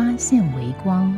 [0.00, 1.14] 发现微光。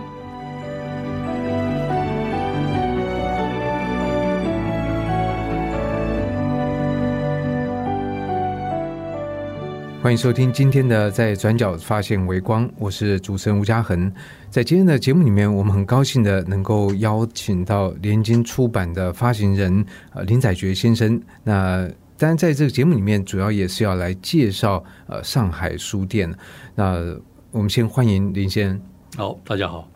[10.02, 14.12] 欢迎收听今天的《在转角发现微光》，我是主持人吴嘉恒。
[14.50, 21.22] 在今天的节目里面，我们很高兴的能够邀请到联经出版的发行人呃林载觉先生。
[21.44, 21.88] 那
[22.18, 26.34] 当然，在这个节目里面，主要也是要来介绍呃上海书店。
[26.74, 27.16] 那
[27.52, 28.80] 我们先欢迎林先生。
[29.16, 29.88] 好，大家好。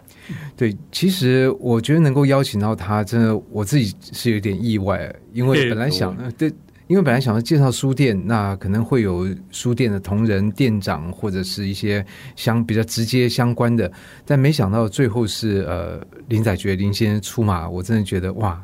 [0.57, 6.53] 对，其实我觉得能够邀请到他，真的我自己是有点意外，因为本来想呃对。
[6.89, 13.91] 因为本来想要介绍书店，那可能会有书店的同仁、店长或者是一些相比较直接相关的，
[14.25, 18.63] 但没想到最后是呃林仔觉林先生出马，我真的觉得哇，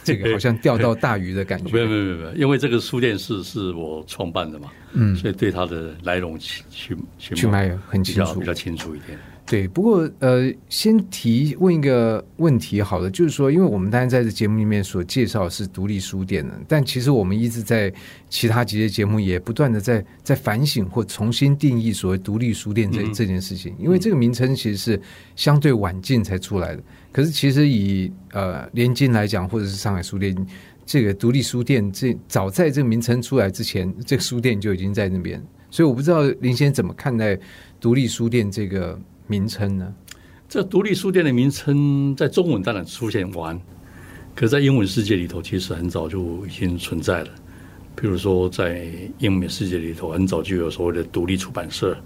[0.04, 1.70] 这个好像钓到大鱼的感觉。
[1.74, 9.18] 没有没有没有，因为这个书店是是我创办的嘛，嗯，所以对它的来龙去去去脉很清楚，比较清楚一点。
[9.50, 17.92] 对，不过呃，先提问一个问题，好了，就是说，因为我们当然在这节目里面所介绍是独立书店的，但其实我们一直在
[18.28, 25.02] 其他几节节目也不断的在在反省或重新定义所谓独立书店这这件事情，因为这个名称其实是
[25.34, 26.82] 相对晚近才出来的。
[27.10, 30.32] 可是其实以呃联经来讲，或者是上海书店，
[30.86, 35.44] 这个独立书店，这早在这个名称出来之前，这个书店就已经在那边。
[35.72, 37.36] 所以我不知道林先生怎么看待
[37.80, 38.96] 独立书店这个。
[39.30, 39.94] 名称呢？
[40.48, 43.58] 这独立书店的名称在中文当然出现完，
[44.34, 47.30] 可在英文世界里头其实很早就已经存在了。
[47.94, 48.88] 比如说，在
[49.18, 51.96] 英美世界里头，很早就有所谓的独立出版社，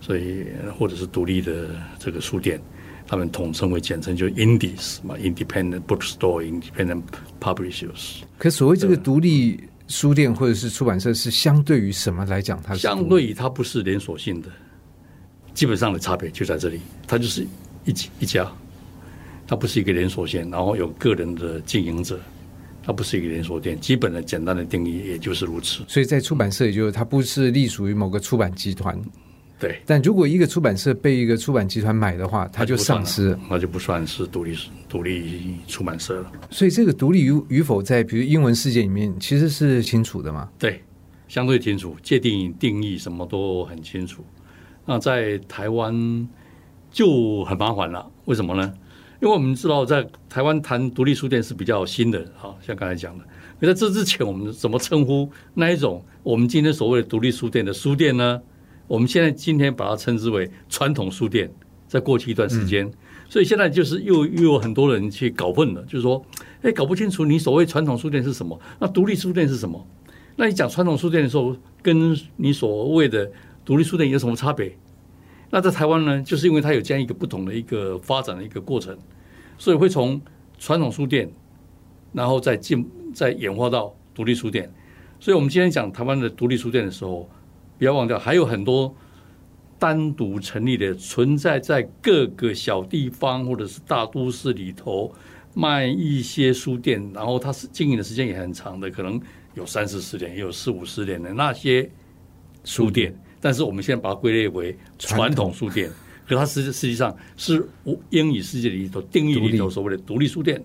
[0.00, 0.44] 所以
[0.78, 2.60] 或者是独立的这个书店，
[3.06, 7.02] 他们统称为简称就 Indies 嘛，Independent Bookstore，Independent
[7.40, 8.18] Publishers。
[8.38, 12.62] 可所谓这个独立书店或者是出版社，是相对于什么来讲？
[12.62, 14.48] 它相对于它不是连锁性的。
[15.54, 17.42] 基本上的差别就在这里，它就是
[17.84, 18.50] 一一家，
[19.46, 22.18] 它不是一个连锁店，然后有个人的经营者，
[22.82, 23.78] 它不是一个连锁店。
[23.78, 25.82] 基本的简单的定义也就是如此。
[25.88, 29.00] 所以在出版社，也就是它不是隶属于某个出版集团。
[29.58, 29.80] 对。
[29.84, 34.56] 但如果一个出版社被一个出版集团买的话，它就丧失，那就不算是独立
[34.88, 36.32] 独立出版社了。
[36.50, 40.48] 所以这个独立与与否，在比如英文世界里面，其实是清楚的嘛？
[40.58, 40.82] 对，
[41.28, 44.24] 相对清楚，界定定义什么都很清楚。
[44.84, 46.28] 那在台湾
[46.90, 48.72] 就很麻烦了，为什么呢？
[49.22, 53.24] 因为我们知道，在台湾谈独立书店是比较新的，啊，像刚才讲的。
[53.58, 58.40] 那在这之前，我们怎么称呼那一种我们今天所谓的独立书店的书店呢？
[58.86, 61.50] 我们现在今天把它称之为传统书店。
[61.86, 62.88] 在过去一段时间，
[63.28, 66.24] 所以现在就是又又有很多人去搞混了，就是说，
[66.62, 69.84] 哎，搞不清楚你所谓传统书店是什么，那独立书店是什么？
[70.36, 73.28] 那你讲传统书店的时候，跟你所谓的。
[73.64, 74.76] 独立书店有什么差别？
[75.50, 78.96] 那在台湾呢，就是因为它有这样一个不同的一个发展的一个过程，
[79.58, 80.20] 所以会从
[80.58, 81.28] 传统书店，
[82.12, 84.72] 然后再进再演化到独立书店。
[85.18, 87.28] 所以我们今天讲台湾的独立书店的时候，
[87.78, 88.94] 不要忘掉还有很多
[89.78, 95.12] 单独成立的，存在在各个小地方或者是大都市里头
[95.52, 99.20] 卖一些书店，然后它是经营的时间也很长的，可能
[99.54, 101.90] 有三四十年，也有四五十年的那些
[102.62, 103.12] 书店。
[103.40, 105.90] 但是我们现在把它归类为传统书店，
[106.28, 107.66] 可它实实际上是
[108.10, 110.62] 英语世界里头定义里头所谓的独立书店。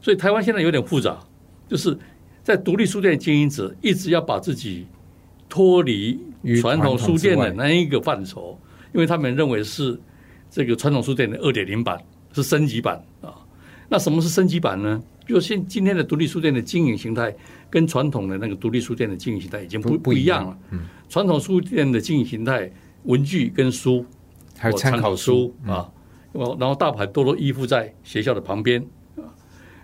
[0.00, 1.18] 所以台湾现在有点复杂，
[1.68, 1.96] 就是
[2.42, 4.86] 在独立书店经营者一直要把自己
[5.48, 6.18] 脱离
[6.60, 8.58] 传统书店的那一个范畴，
[8.92, 9.98] 因为他们认为是
[10.50, 13.32] 这个传统书店的二点零版，是升级版啊。
[13.88, 15.02] 那什么是升级版呢？
[15.26, 17.34] 就现今天的独立书店的经营形态，
[17.70, 20.58] 跟传统的那个独立书店的经营形态已经不不一样了。
[20.70, 22.70] 嗯，传统书店的经营形态，
[23.04, 24.04] 文具跟书，
[24.58, 25.90] 还有参考书啊，
[26.32, 28.84] 然后大牌都都依附在学校的旁边
[29.16, 29.24] 啊。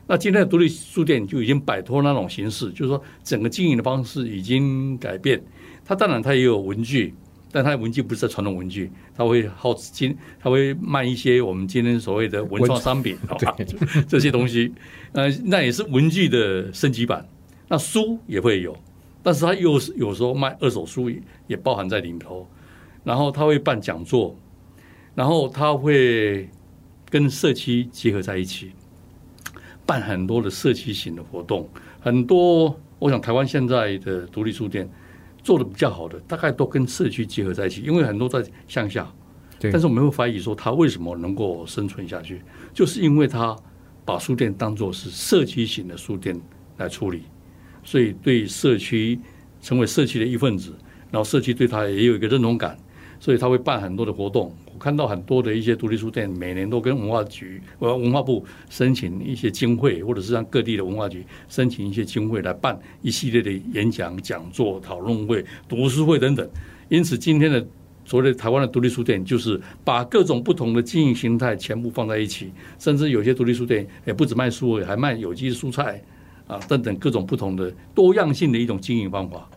[0.07, 5.43] 那今天的独立书店就已经摆脱那种形式，就是说整个经营的方式已经改变。
[5.85, 7.15] 它当然它也有文具。
[7.53, 13.57] 但它的文具不是传统文具，它会耗今，它会卖一些我们今天所谓的文创商品， 好吧？
[14.09, 14.73] 这些东西，
[15.13, 17.27] 呃，那也是文具的升级版。
[17.69, 18.77] 那书也会有，
[19.23, 21.11] 但是它又是有时候卖二手书，
[21.47, 22.47] 也包含在里头。
[23.03, 24.37] 然后他会办讲座，
[25.15, 26.47] 然后他会
[27.09, 28.73] 跟社区结合在一起，
[29.87, 31.67] 办很多的社区型的活动，
[31.99, 34.87] 很多我想台湾现在的独立书店
[35.43, 39.11] 做的比较好的，大概都跟社区结合在一起，因为很多在乡下，
[39.59, 42.43] 对但是我们会怀疑说，它为什么能够生存下去，
[42.73, 43.57] 就是因为它
[44.05, 46.39] 把书店当做是社区型的书店
[46.77, 47.23] 来处理，
[47.83, 49.19] 所以对社区
[49.61, 50.75] 成为社区的一份子，
[51.11, 52.77] 然后社区对他也有一个认同感，
[53.19, 54.55] 所以他会办很多的活动。
[54.81, 66.49] 看到很多的一些独立书店每年都跟文化局、文化部申请一些经费，或者是让各地的文化局申请一些经费来办一系列的演讲、讲座、讨论会、读书会等等。
[66.89, 67.65] 因此，今天的
[68.05, 76.03] 所谓的台湾的独立书店，就是把各种不同的经营形态全部放在一起，甚至有些独立书店也不止卖书，还卖有机蔬菜
[76.47, 79.49] 啊等等各种不同的多样性的一种经营方法，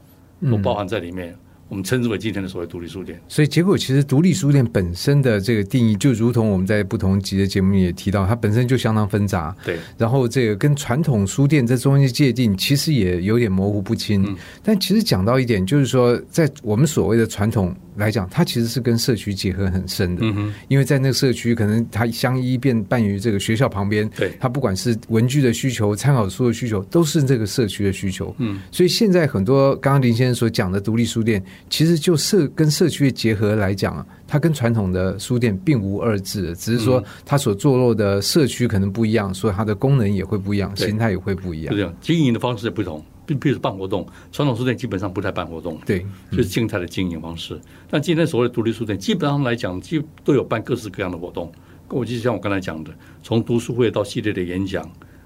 [0.42, 1.36] 都包含在里面。
[1.74, 3.20] 我们称之为今天的所谓独立书店。
[3.28, 9.56] 所以结果其实独立书店本身的这个定义，就如同我们在不同级的节目里也提到，它本身就相当纷杂。
[9.66, 14.24] 对，然后这个跟传统书店这中间界定其实也有点模糊不清。
[14.24, 20.22] 嗯但其实讲到一点，就是说在我们所谓的传统来讲，它其实是跟社区结合很深的。
[20.24, 28.36] 嗯哼，因为在那个社区，可能它相依便伴于这个学校旁边，对它不管是文具的需求、参考书的需求，都是这个社区的需求。
[28.40, 41.86] 嗯，所以现在很多刚刚林先生所讲的独立书店，其实就社跟社区的结合来讲啊，它跟传统的书店并无二致，只是说嗯它所坐落的社区可能不一样，所以它的功能也会不一样，对形态也会不一样是这。
[41.86, 43.04] 样，经营的方式也不同。
[43.26, 47.60] 比比如办活动，传统书店基本上不太办活动，对，就是静态的经营方式。
[47.90, 51.52] 但今天所谓的独立书店，基本上来讲，基都有办各式各样的活动。
[51.90, 52.92] 我就像我刚才讲的，
[53.22, 54.84] 从读书会到系列的演讲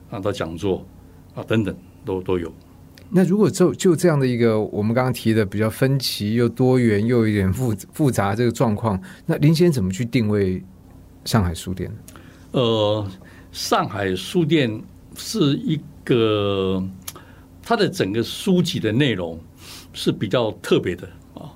[0.10, 0.86] 啊，到讲座
[1.34, 1.74] 啊等等，
[2.04, 2.52] 都都有。
[3.10, 10.62] 那如果就就这样的一个我们刚刚提的比较分歧又多元又有一点复复杂这个状况，那林先生怎么去定位
[11.24, 11.90] 上海书店？
[12.52, 13.08] 呃，
[13.54, 14.82] 上海书店
[15.16, 16.84] 是一个
[17.68, 19.38] 它的整个书籍的内容
[19.92, 21.52] 是比较特别的啊。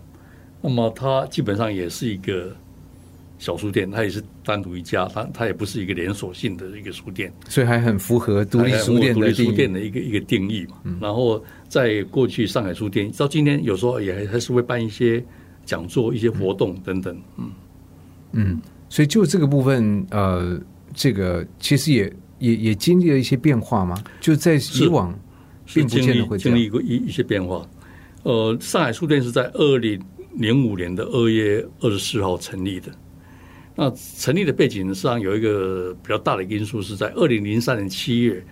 [0.62, 2.54] 那么它基本上也是一个
[3.40, 7.32] 小书店，它也是单独一家，它它也不是一个连锁性的一个书店。
[7.48, 9.54] 所以还很符合独立书店独立书。
[9.54, 10.76] 店的一个一个定义嘛。
[11.00, 15.24] 然后在过去上海书店到今天，有时候也还还是会办一些
[15.66, 17.18] 讲座、一些活动等等。
[17.38, 17.52] 嗯，
[18.34, 20.60] 嗯，所以就这个部分，呃，
[20.94, 23.96] 这个其实也也也经历了一些变化嘛。
[24.20, 25.18] 就在以往，
[25.74, 27.68] 并不是经历见得会经历过一一些变化。
[28.24, 30.00] 呃，上海书店是在二零
[30.36, 32.92] 零五年的二月二十四号成立的。
[33.76, 38.44] 那成立的背景实际上有一个比较大的因素，是在二零零三年七月，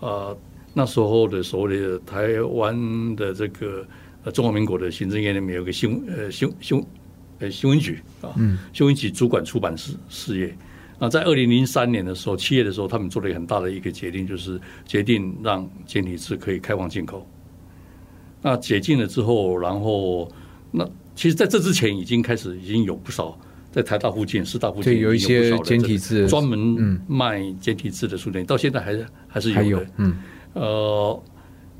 [0.00, 0.36] 呃，
[0.74, 3.86] 那时候的所谓的台湾的这个
[4.22, 6.86] 呃中华民国的行政院里面有个新呃新新
[7.38, 10.56] 呃新闻局啊，嗯，新闻局主管出版事事业。
[10.98, 17.26] 啊，在二零零三年的时候，七月的时候，他们做了一个很大的一个决定，就是决定让简体字可以开放进口。
[18.40, 20.30] 那解禁了之后，然后
[20.70, 23.38] 那其实在这之前已经开始已经有不少
[23.70, 29.86] 在台大附近、师大附近对有一些简体字专门嗯卖简体字的书店，到现在还是还是还有有。
[29.96, 30.16] 嗯
[30.54, 31.22] 呃，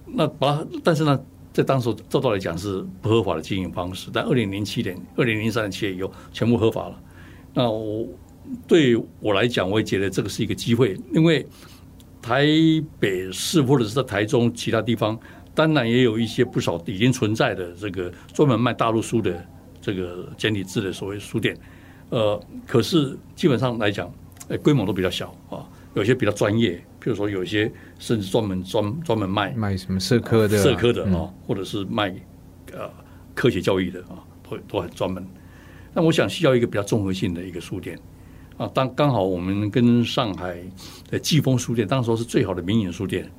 [0.05, 1.19] 那把但是呢，
[1.55, 7.01] 在当时照道理讲是不合法的经营方式，但二零零七年、二零零三年七月以后全部合法了。
[7.55, 8.07] 那我
[8.67, 11.47] 对我来讲，我也觉得这个是一个机会，因为
[12.21, 12.47] 台
[12.99, 15.19] 北市或者是在台中其他地方，
[15.55, 19.45] 当然也有一些不少已经存在的这个专门卖大陆书的
[19.81, 21.57] 这个简体字的所谓书店，
[22.11, 24.13] 呃，可是基本上来讲，
[24.49, 31.15] 呃，规模都比较小啊，有些比较专业，譬如说有些甚至专门专专门卖卖什么社科的啊、社科的嗯。
[31.15, 32.15] 啊，或者是卖
[32.73, 32.91] 呃
[33.35, 35.25] 科学教育的啊，都都很专门。
[35.95, 37.99] 那我想需要一个比较综合性的一个书店
[38.57, 40.57] 啊，当刚好我们跟上海
[41.11, 43.31] 的季风书店，当时候是最好的民营书店，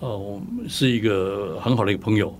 [0.00, 2.36] 呃，我们是一个很好的一个朋友，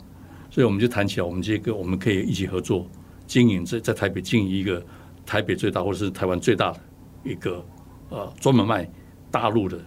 [0.50, 2.86] 所以我们就谈起来，我们这个我们可以一起合作
[3.26, 4.84] 经营在在台北经营一个
[5.24, 6.80] 台北最大或者是台湾最大的
[7.22, 7.64] 一个
[8.08, 8.90] 呃专门卖
[9.30, 9.78] 大陆的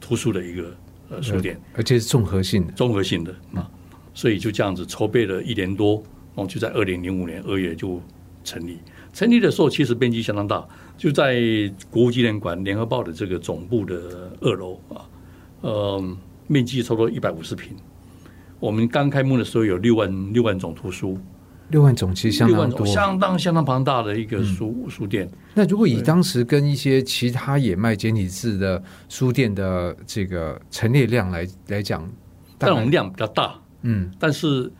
[0.00, 0.76] 图书的一个
[1.10, 1.60] 呃书店。
[1.74, 2.72] 而且是综合性的。
[2.72, 3.70] 综合性的啊，
[4.14, 6.02] 所以就这样子筹备了一年多，
[6.34, 8.02] 然后就在二零零五年二月就
[8.42, 8.78] 成立。
[9.12, 11.40] 成立的时候其实面积相当大，就在
[11.90, 15.04] 国务纪念馆联合报的这个总部的二楼啊，
[15.60, 17.76] 呃，面积差不多一百五十平。
[18.58, 21.18] 我们刚开幕的时候有六万六万种图书，
[21.68, 22.86] 六万种其实相当多。
[22.86, 25.28] 相当相当庞大的一个书、书店。
[25.52, 32.00] 那如果以当时跟一些其他也卖简体字的书店的这个陈列量来来讲，
[32.56, 34.72] 大概但我们量比较大，嗯但是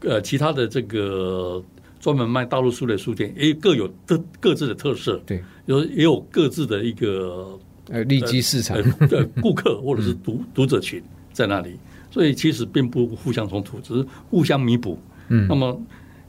[0.00, 1.64] 呃，其他的这个
[2.04, 7.58] 专门卖大陆书的书店，也各有各各自的特色，对，有也有各自的一个
[7.88, 8.76] 呃，利基市场。
[8.76, 11.78] 呃，呃顾客 或者是读读者群在那里，
[12.10, 14.98] 所以其实并不互相冲突，只是互相弥补。
[15.30, 15.48] 嗯。
[15.48, 15.80] 那么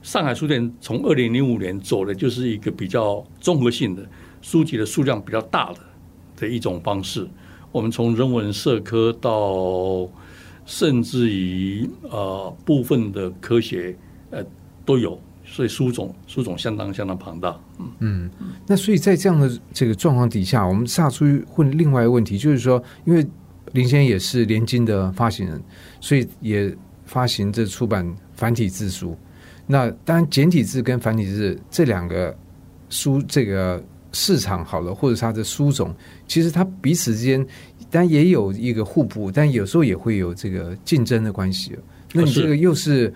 [0.01, 4.07] 上海书店从二零零五年走的就是一个比较综合性的
[4.41, 5.79] 书籍的数量比较大的
[6.37, 7.27] 的一种方式。
[7.73, 10.09] 我们从人文社科到
[10.65, 13.93] 甚至于呃部分的科学
[14.31, 14.41] 呃
[14.85, 17.57] 都有，所以书种书种相当相当庞大。
[17.99, 18.29] 嗯
[18.67, 21.25] 那所以在这样的这个状况底下，我们下出
[21.55, 23.25] 问另外一个问题，就是说，因为
[23.71, 25.61] 林先生也是联经的发行人，
[25.99, 26.75] 所以也
[27.05, 29.15] 发行这出版繁体字书。
[29.67, 32.35] 那当然，简体字跟繁体字这两个
[32.89, 35.93] 书这个市场好了，或者它的书种，
[36.27, 37.45] 其实它彼此之间，
[37.89, 41.75] 但也有一个互补，但有时候也会有这个竞争的关系。
[42.13, 43.13] 那你这个又是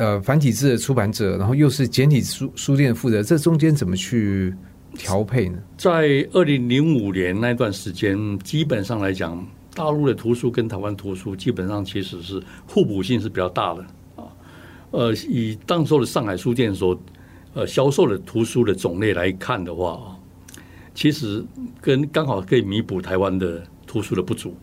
[0.00, 4.54] 呃繁体字的出版者，然后又是简体书书店的负责，这中间怎么去
[4.94, 5.58] 调配呢？
[5.76, 13.82] 在二零零五年那段时间，基本上来讲，大陆的图书跟台湾图书基本上其实是互补性是比较大的
[14.16, 14.24] 啊。
[14.90, 16.98] 呃，以当时候的上海书店所
[17.52, 20.16] 呃销售的图书的种类来看的话啊，
[20.94, 21.44] 其实
[21.78, 24.56] 跟刚好可以弥补台湾的图书的不足。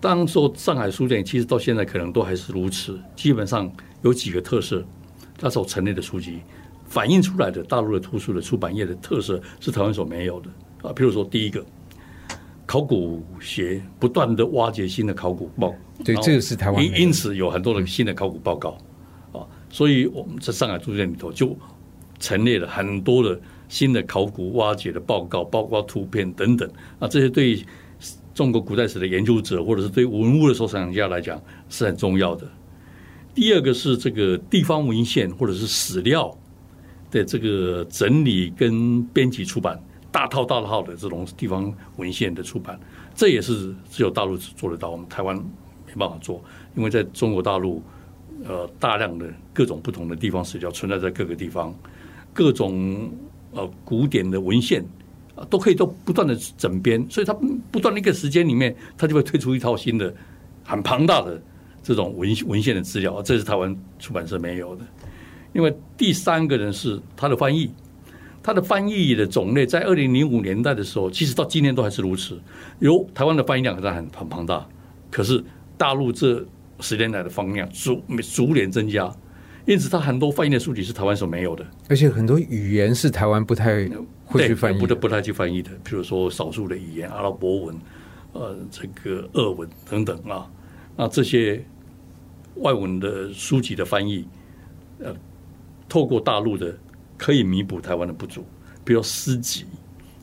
[0.00, 3.70] 当时候上海书店其实到现在可能都还是如此，基本上
[4.02, 4.84] 有几个特色，
[5.38, 6.40] 它所陈列的书籍
[6.86, 10.50] 反映出来的大陆的图书的出版业的特色是台湾所没有的
[10.82, 10.92] 啊。
[10.92, 11.64] 譬如说，第一个，
[12.66, 18.78] 考古学不断的挖掘新的考古报，对，这个是台湾因因此有很多的新的考古报告
[19.32, 21.56] 啊，所以我们在上海书店里头就
[22.18, 27.64] 陈列了很多的新的考古挖掘的报告，包括图片等等啊，这些对
[28.34, 32.46] 中国古代史的研究者或者是对文物的收藏家来讲是很重要的。
[33.34, 36.36] 第二个是这个地方文献或者是史料
[37.10, 42.78] 的这个整理跟编辑出版，大套大套的这种地方文献的出版，
[43.14, 46.42] 这也是只有大陆做得到，我们台湾没办法做，
[46.76, 47.82] 因为在中国大陆，
[48.44, 51.74] 呃，大量的各种不同的地方史料存在在各个地方，
[52.32, 53.10] 各种
[53.52, 54.84] 呃古典的文献
[55.34, 57.32] 啊都可以都不断的整编，所以它
[57.70, 60.14] 不断的一个时间里面，它就会推出一套新的
[60.64, 61.40] 很庞大的
[61.82, 64.84] 这种文文献的资料，这是台湾出版社没有的。
[65.52, 67.70] 因为第三个人是他的翻译，
[68.42, 72.40] 他的翻译的种类在二零零五年代的时候，其实到今天都还是如此。
[72.78, 74.66] 有台湾的翻译量还很很庞大，
[75.10, 75.42] 可是
[75.76, 76.46] 大陆这
[76.78, 79.12] 十年来的翻译量逐逐年增加，
[79.66, 83.88] 因此它很多翻译的书籍是台湾所没有的，而且很多语言是台湾不太
[84.24, 84.80] 会去翻译的。
[84.80, 87.76] 不得不太去翻译的，譬如说少数的语言，阿拉伯文、
[88.32, 90.48] 呃，这个俄文等等啊，
[91.00, 91.64] 那这些
[92.56, 94.28] 外文的书籍的翻译，
[94.98, 95.10] 呃，
[95.88, 96.76] 透过大陆的
[97.16, 98.44] 可以弥补台湾的不足，
[98.84, 99.64] 比如诗集，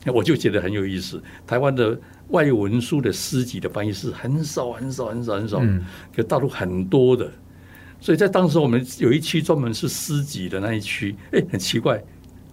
[0.06, 1.20] 我就觉得很有意思。
[1.44, 7.28] 台湾的外文书的诗集的翻译是很少很少很少很少，嗯可大陆很多的。
[8.00, 12.00] 所以在当时我们有一区专门是诗集的那一区，哎，很奇怪，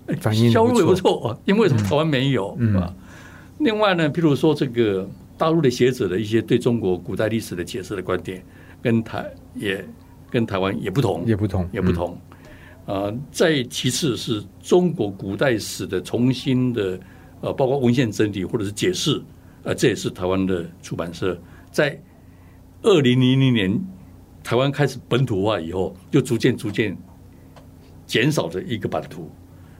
[0.07, 2.91] 哎反应得销路也不不错啊，因为什么台湾没有嗯啊？
[3.59, 8.43] 另外呢，譬如说这个大陆的学者的一些对中国古代历史的解释的观点，
[8.81, 9.85] 跟台也
[10.29, 12.17] 跟台湾也不同，也不同，也不同。
[12.85, 16.99] 呃，再其次是中国古代史的重新的
[17.41, 19.21] 呃，包括文献整理或者是解释，
[19.63, 21.39] 呃，这也是台湾的出版社
[21.71, 21.99] 在
[22.83, 23.81] 二零零零年
[24.43, 26.95] 台湾开始本土化以后，就逐渐逐渐
[28.05, 29.29] 减少的一个版图。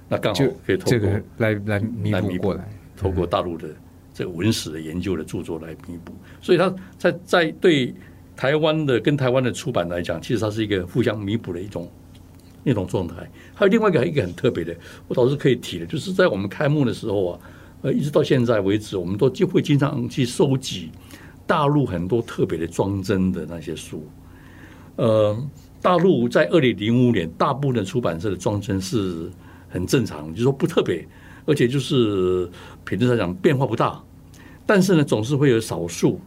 [0.09, 2.67] 那刚好可以透过这个来来弥补补过来。
[2.97, 3.67] 透过大陆的
[4.15, 7.93] 这个文史的研究的著作来弥补，所以它在在对
[8.33, 11.91] 台湾的跟台湾的出版来讲，其实它是一个互相弥补的一种
[12.63, 13.29] 一种状态。
[13.53, 14.73] 还有另外一个一个很特别的，
[15.09, 17.39] 我倒是可以提的，就是在我们开幕的时候啊，
[17.81, 20.89] 呃，一直到现在为止，我们都就会经常去收集
[21.45, 24.07] 大陆很多特别的装帧的那些书。
[24.95, 25.37] 呃，
[25.81, 29.29] 大陆在二零零五年，大部分的出版社的装帧是
[29.67, 31.05] 很正常，就是说不特别，
[31.45, 32.49] 而且就是
[32.83, 34.01] 品质来讲变化不大，
[34.65, 36.19] 但是呢，总是会有少数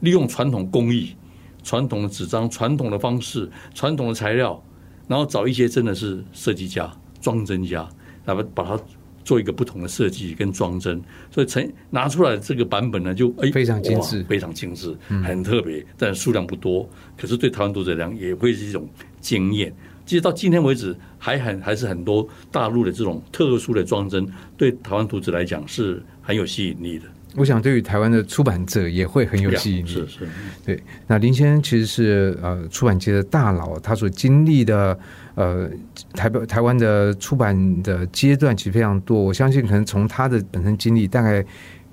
[0.00, 1.14] 利用传统工艺、
[1.62, 4.62] 传统的纸张、传统的方式、传统的材料，
[5.08, 7.88] 然后找一些真的是设计家、装帧家，
[8.24, 8.78] 那么把它
[9.24, 18.88] 做一个不同的设计跟装帧，所以成拿出来这个版本呢，就哎非常精致非常精致，很特别，但数量不多，可是对台湾读者来讲也会是一种
[19.20, 19.74] 惊艳。
[20.06, 27.04] 其实到今天为止，还很还是很多大陆的这种特殊的装帧，对台湾读者来讲是很有吸引力的。
[27.34, 29.88] 我想对于台湾的出版者也会很有吸引力。
[29.88, 30.28] 是是，
[30.64, 34.98] 对，那林先生其实是呃出版界的大佬，他所经历的
[35.34, 35.68] 呃
[36.14, 39.20] 台北台湾的出版的阶段其实非常多。
[39.20, 41.44] 我相信可能从他的本身经历，大概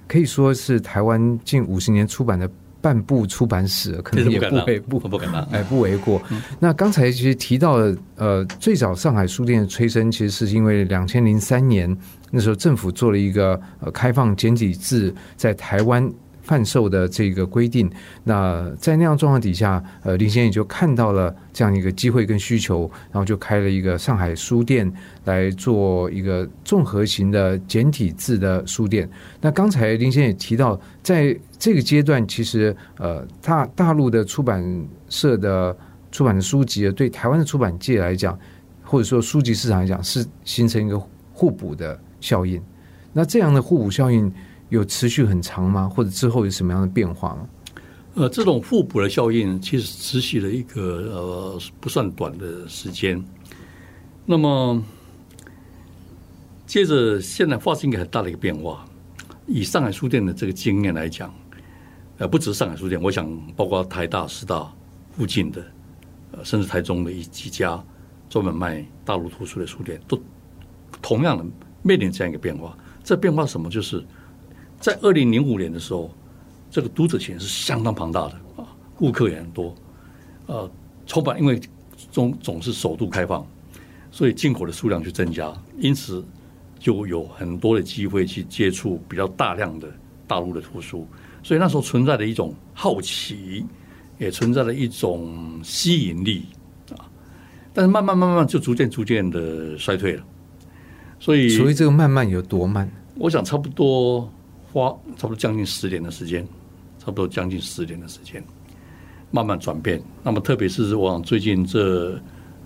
[0.07, 2.49] 可以说是台湾近五十年出版的
[2.83, 5.41] 半部出版史，可能也不为不不敢当。
[5.51, 6.21] 哎不为过。
[6.59, 11.97] 那刚才其实提到了呃，最早上海书店的催生，其实是因为两千零三年。
[12.29, 16.11] 那时候政府做了一个呃开放简体字在台湾
[16.43, 17.89] 贩售的这个规定，
[18.23, 24.91] 那在那样状况底下，呃林先生也就看到了这样一个机会跟需求，然后就开了一个上海书店
[25.25, 29.09] 来做一个综合型的简体字的书店。
[29.41, 34.63] 那刚才林先生也提到，在这个阶段，其实呃大大陆的出版
[35.09, 35.75] 社的
[36.11, 38.37] 出版的书籍，对台湾的出版界来讲，
[38.83, 41.01] 或者说书籍市场来讲，是形成一个
[41.33, 41.99] 互补的。
[42.23, 42.63] 效应，
[43.11, 44.31] 那这样的互补效应
[44.69, 45.87] 有持续很长吗？
[45.87, 47.47] 或者之后有什么样的变化吗？
[48.15, 53.23] 呃，这种互补的效应其实持续了一个呃不算短的时间。
[54.25, 54.83] 那么，
[56.65, 58.85] 接着现在发生一个很大的一个变化。
[59.45, 61.33] 以上海书店的这个经验来讲，
[62.17, 64.71] 呃，不止上海书店，我想包括台大、师大
[65.17, 65.65] 附近的，
[66.31, 67.83] 呃，甚至台中的一几家
[68.29, 70.17] 专门卖大陆图书的书店，都
[71.01, 71.45] 同样的。
[71.85, 73.69] 面临这样一个变化，这变化什么？
[73.69, 74.01] 就是
[74.83, 76.13] 在二零零五年的时候，
[76.69, 79.73] 这个读者群是相当庞大的啊，顾客也很多，
[80.47, 80.69] 呃，
[81.05, 81.57] 出版因为
[82.11, 83.47] 总总是首度开放，
[84.11, 86.21] 所以进口的数量就增加，因此
[86.77, 89.87] 就有很多的机会去接触比较大量的
[90.27, 91.07] 大陆的图书，
[91.41, 93.63] 所以那时候存在的一种好奇，
[94.17, 96.43] 也存在了一种吸引力
[96.97, 97.07] 啊，
[97.73, 100.23] 但是慢慢慢慢就逐渐逐渐的衰退了。
[101.21, 102.91] 所以，所以这个慢慢有多慢？
[103.15, 104.29] 我想差不多
[104.73, 106.43] 花差不多将近十年的时间，
[106.97, 108.43] 差不多将近十年的时间，
[109.29, 110.01] 慢慢转变。
[110.23, 112.19] 那么，特别是往最近这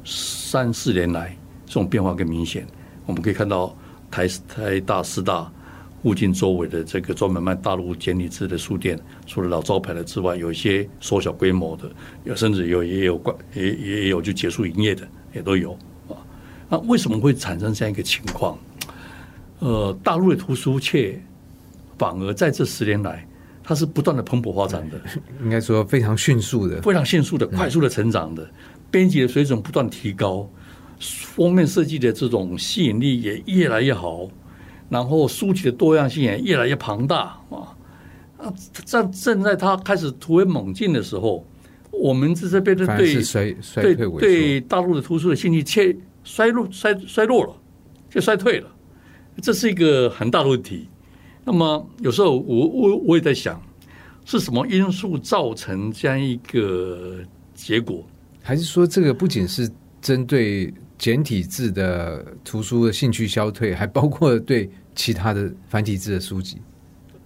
[0.06, 2.66] 三四年来，这种变化更明显。
[3.06, 3.76] 我们可以看到
[4.10, 5.52] 台台大师大
[6.02, 11.92] 附近周围的这个专门卖大陆简体字的书店，除了老招牌的之外，有一些缩小规模的，
[12.24, 15.74] 有甚至有也有关也也有就结束营业的，也都有
[16.08, 16.16] 啊。
[16.70, 18.58] 那为什么会产生这样一个情况？
[19.60, 21.22] 呃，大陆的图书却
[21.98, 23.28] 反而在这十年来，
[23.64, 25.00] 它是不断的蓬勃发展的，
[25.44, 28.50] 应该说非常迅速的，非常迅速的、快速的成长的，
[28.90, 30.50] 编辑的水准不断提高，
[31.00, 34.28] 封面设计的这种吸引力也越来越好，
[34.90, 37.76] 然后书籍的多样性也越来越庞大啊！
[38.38, 38.54] 啊，
[38.86, 41.46] 正正在它开始突飞猛进的时候，
[41.92, 45.96] 我们在这边的对衰衰退对大陆的图书的兴趣却。
[46.28, 47.56] 衰落衰衰落了，
[48.10, 48.68] 就衰退了，
[49.42, 50.90] 这是一个很大的问题。
[51.48, 53.62] 那么有时候我我我也在想，
[54.26, 57.20] 是什么因素造成这样一个
[57.56, 58.06] 结果？
[58.44, 66.58] 还是说这个不仅是针对简体字的图书的兴趣消退，还包括对其他的繁体字的书籍？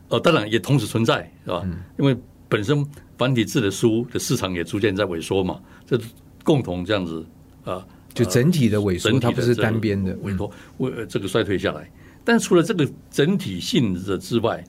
[0.09, 1.67] 呃，当然也同时存在，是吧？
[1.97, 2.15] 因为
[2.47, 2.85] 本身
[3.17, 5.99] 繁体字的书的市场也逐渐在萎缩嘛，这
[6.43, 7.25] 共同这样子
[7.63, 7.83] 啊。
[8.13, 11.89] 就整体的萎缩，它不是单边的萎缩，为这个衰退下来。
[12.23, 14.63] 但除了这个整体性的之外，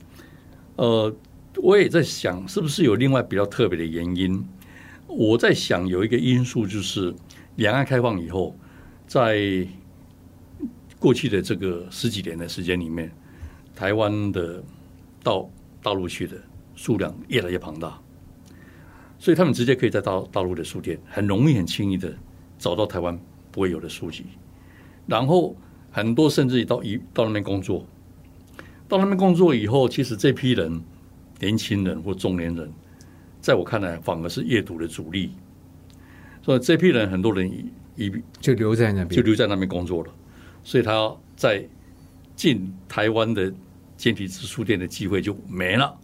[0.77, 1.15] 呃，
[1.57, 4.45] 我也在想，是不是有另外比较特别的原因？
[5.07, 7.15] 我在想，有一个因素就是
[7.57, 8.57] 两岸开放以后，
[9.07, 9.67] 在
[10.99, 13.11] 过去的这个十几年的时间里面，
[13.75, 14.63] 台湾的
[15.23, 15.51] 到
[15.83, 16.37] 大陆去的
[16.75, 18.01] 数量越来越庞大，
[19.19, 22.15] 所以他们直接可以在大大陆的书店很容易、很轻易的
[22.59, 23.19] 找到台湾。
[23.51, 24.25] 不会有的书籍，
[25.07, 25.55] 然后
[25.93, 27.87] 很多甚至于到一到那边工作，
[28.89, 30.83] 到那边工作以后，其实这批人，
[31.39, 32.73] 年轻人或中年人，
[33.41, 35.31] 在我看来反而是阅读的主力，
[36.43, 37.49] 所以这批人很多人
[37.95, 40.11] 一就留在那边，就留在那边工作了，
[40.65, 41.65] 所以他在
[42.35, 43.53] 进台湾的
[43.97, 45.99] 简体字书店的机会就没了。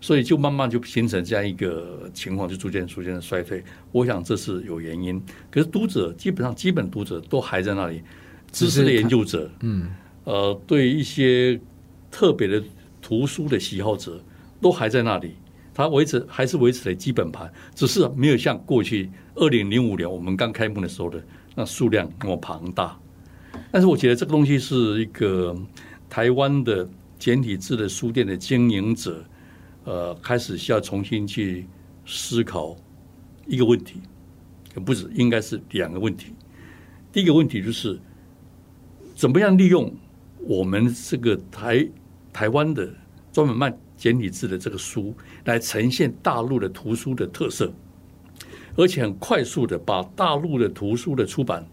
[0.00, 3.64] 所以就慢慢就形成这样一个情况，就逐渐逐渐的衰退。
[3.90, 8.00] 我想这是有原因，可是读者基本上基本读者都还在那里，
[8.52, 9.88] 知识的研究者，嗯，
[10.24, 11.60] 呃，对一些
[12.10, 12.62] 特别的
[13.00, 14.22] 图书的喜好者
[14.60, 15.34] 都还在那里，
[15.74, 21.22] 他维持还是维持了基本盘，只是没有像过去二零零五年我们刚开幕的时候的
[21.54, 22.98] 那数量那么庞大。
[23.70, 25.56] 但是我觉得这个东西是一个
[26.08, 29.24] 台湾的简体字的书店的经营者。
[29.84, 31.66] 呃，开始需要重新去
[32.04, 32.76] 思考
[33.46, 34.02] 一个问题，
[34.84, 36.34] 不止，应该是两个问题。
[37.10, 37.98] 第一个问题就是，
[39.18, 39.92] 怎么样利用
[40.46, 41.84] 我们这个台
[42.32, 42.88] 台湾的
[43.32, 45.12] 专门卖简体字的这个书，
[45.44, 47.68] 来呈现大陆的图书的特色，
[48.76, 51.66] 而且很快速的把大陆的图书的出版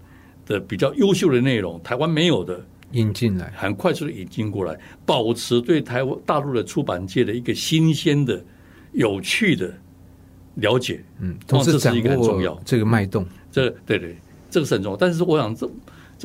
[0.44, 2.60] 的比较优秀的内容，台湾没有的，
[2.94, 8.44] 引进来，很快速的引进过来，保持对台湾大陆的出版界的一个新鲜的、
[8.94, 9.72] 有趣的
[10.56, 11.06] 了解。
[11.20, 14.18] 嗯，同时掌这是一个很重要握这个脉动，这对对，
[14.50, 14.98] 这个是很重要。
[14.98, 15.70] 但是我想，这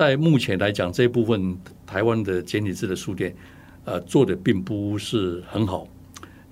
[0.01, 3.37] 在目前来讲，这部分台湾的简体字的书店，
[3.85, 5.87] 呃，做的并不是很好，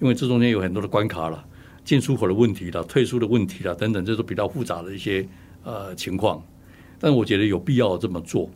[0.02, 1.42] 因为这中间有很多的关卡了，
[1.82, 5.26] 进出口的问题了，退出的问题了，等等，这都比较复杂的一些
[5.64, 6.44] 呃情况。
[6.98, 8.50] 但我觉得有必要这么做。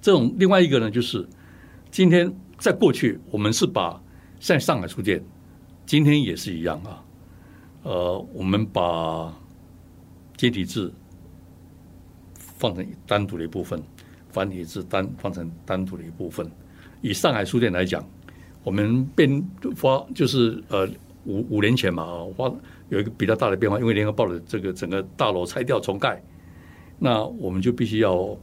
[0.00, 1.28] 这种另外一个呢，就是
[1.90, 4.00] 今天在过去，我们是把
[4.38, 5.20] 像上海书店，
[5.86, 7.02] 今天也是一样啊，
[7.82, 9.36] 呃，我们把
[10.36, 10.94] 简体字
[12.58, 13.80] 放成单独的一部分，
[14.30, 16.50] 繁体字单放成单独的一部分。
[17.00, 18.04] 以上海书店来讲，
[18.64, 19.42] 我们变
[19.76, 20.88] 发就是呃
[21.24, 22.52] 五五年前嘛，啊花
[22.88, 26.22] 有一个比较大的变化，因为联合报的这个整个大楼拆掉重盖，
[26.98, 28.36] 那我们就必须要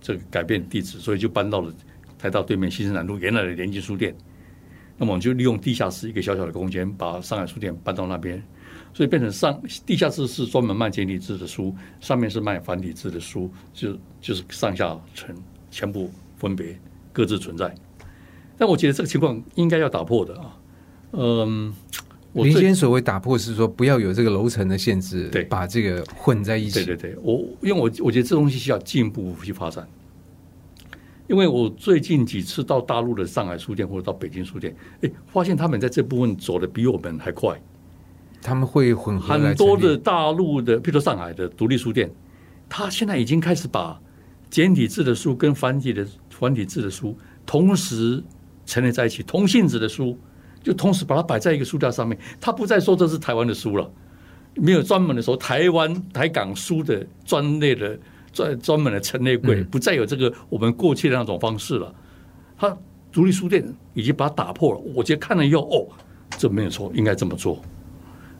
[0.00, 1.72] 这个改变地址，所以就搬到了
[2.18, 4.14] 台大对面新生南路原来的联经书店。
[4.98, 8.42] 那么我们就利用地下室一个小小的空间，把上海书店搬到那边，
[8.92, 15.34] 所以变成上地下室是专门卖简体字的书，上面是卖繁体字的书，就就是上下层
[15.70, 16.78] 全部分别
[17.12, 17.74] 各自存在。
[18.58, 20.58] 但我觉得这个情况应该要打破的啊，
[21.12, 21.72] 嗯，
[22.32, 29.88] 我最林先所谓打破是说不要有这个楼层的限制，对把这个混在一起，对对对，我因为我我觉得这东西需要进一步去发展。
[31.26, 37.56] 因为我最近几次到大陆的上海书店或者到北京书店，哎，发现他们在这部分走的比我们还快。
[38.42, 42.10] 他们会混合很多的大陆的，譬如说上海的独立书店，
[42.68, 44.00] 他现在已经开始把
[44.48, 48.22] 简体字的书跟繁体的繁体字的书同时
[48.64, 50.18] 陈列在一起，同性质的书
[50.62, 53.90] 就同时把它摆在一个书架上面，他不再说这是台湾的书了，
[54.54, 57.98] 没有专门的说台湾台港书的专类的
[58.32, 61.94] 专专门的陈列柜，嗯不再有这个我们过去的那种方式了。
[62.56, 62.76] 他
[63.10, 65.88] 独立书店已经把它打破了，我觉得看了以后，哦，
[66.38, 67.60] 这没有错，应该这么做。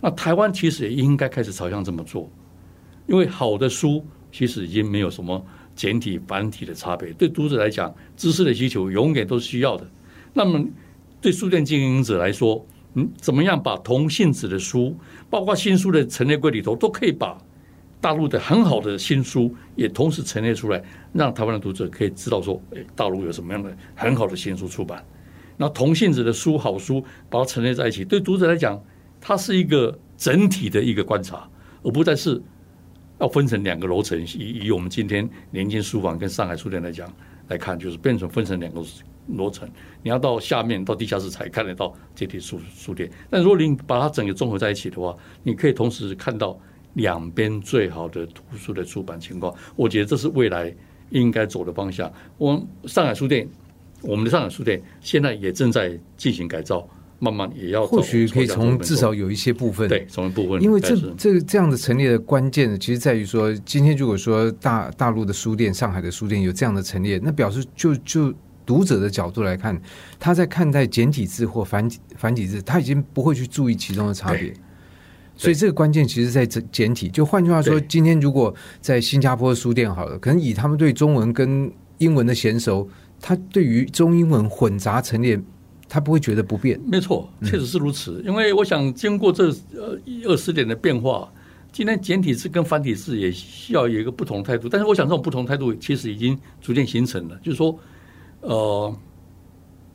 [0.00, 2.30] 那台湾其实也应该开始朝向这么做，
[3.06, 7.12] 因为好的书其实已经没有什么简体繁体的差别。
[7.12, 9.86] 对读者来讲，知识的需求永远都是需要的。
[10.32, 10.64] 那么
[11.20, 14.96] 对书店经营者来说，嗯，怎么样把同性质的书，
[15.28, 17.36] 包括新书的陈列柜里头，都可以把
[18.00, 20.82] 大陆的很好的新书也同时陈列出来，
[21.12, 25.04] 让台湾的读者可以知道说，哎，大陆有什么样的很好的新书出版。
[25.56, 28.82] 那同性质的书、好书，把它陈列在一起，对读者来讲，
[29.20, 31.48] 它是一个整体的一个观察，
[31.83, 32.40] 而不再是
[33.18, 34.18] 要分成两个楼层。
[34.26, 37.12] 以以我们今天年轻书房跟上海书店来讲
[37.48, 38.83] 来看，就是变成分成两个
[39.28, 39.68] 楼层。
[40.02, 43.11] 你要到下面到地下室才看得到这体书书店。
[43.28, 46.59] 但如果你把它整个综合在一起的话，你可以同时看到
[46.94, 49.54] 两边最好的图书的出版情况。
[49.76, 50.74] 我觉得这是未来
[51.11, 52.12] 应该走的方向。
[52.38, 53.48] 我上海书店，
[54.02, 56.88] 我们的上海书店现在也正在进行改造，
[57.20, 69.80] 慢慢也要或许可以从至少有一些部分对从部分，因为这这个这样的陈列的关键呢，其实在于说，今天如果说大大陆的书店、上海的书店有这样的陈列，那表示就就读者的角度来看，
[70.18, 74.52] 他在看待简体字或繁繁体字，他已经不会去注意其中的差别。
[75.37, 77.09] 所以这个关键其实在这简体。
[77.09, 82.88] 就换句话说，今天如果在新加坡的书店好了，可能以他们对中文跟英文的娴熟，
[83.20, 85.40] 他对于中英文混杂陈列，
[85.90, 86.81] 他不会觉得不便。
[86.87, 88.22] 没错，确实是如此。
[88.24, 91.31] 因为我想，经过这呃一二十年的变化，
[91.72, 94.68] 今天简体字跟繁体字也需要有一个不同的态度。
[94.68, 97.76] 但是，我想这种不同态度其实已经逐渐形成了，就是说，
[98.42, 98.96] 呃，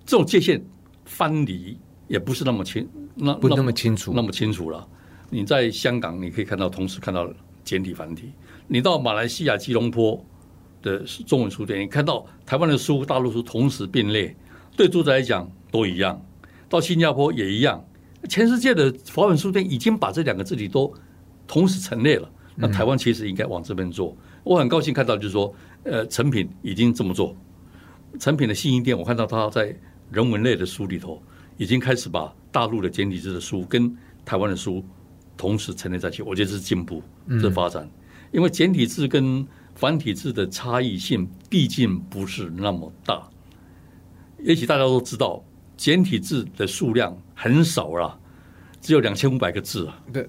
[0.06, 0.62] 这种界限
[1.06, 1.78] 藩篱
[2.10, 4.86] 也不是那么清，那不那么清楚那么清楚了。
[5.30, 7.32] 你在香港，你可以看到同时看到
[7.64, 8.26] 简体繁体；
[8.68, 10.24] 你到马来西亚吉隆坡
[10.82, 14.36] 的中文书店，你看到台湾的书、大陆书同时并列，
[14.78, 16.20] 对读者来讲都一样。
[16.70, 17.84] 到新加坡也一样，
[18.30, 20.94] 全世界的华文书店已经把这两个字体都
[21.46, 22.32] 同时陈列了。
[22.56, 24.16] 那台湾其实应该往这边做。
[24.44, 27.36] 我很高兴看到，就是说，呃，成品已经这么做。
[28.20, 29.76] 成品的信义店，我看到他在
[30.10, 31.22] 人文类的书里头，
[31.58, 34.82] 已经开始把大陆的简体字的书跟台湾的书
[35.36, 37.90] 同时陈列在一起，我觉得这是进步，这是发展。
[38.32, 43.30] 因为简体字跟繁体字的差异性毕竟不是那么大，
[44.40, 45.44] 也许大家都知道，
[45.78, 48.18] 简体字的数量很少了，
[48.82, 50.00] 只有两千五百个字啊。
[50.12, 50.28] 对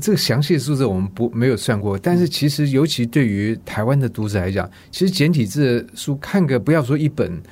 [0.00, 7.42] 这个详细的数字我们不没有算过，但是其实尤其对于台湾的读者来讲，其实简体字的书看个不要说一本，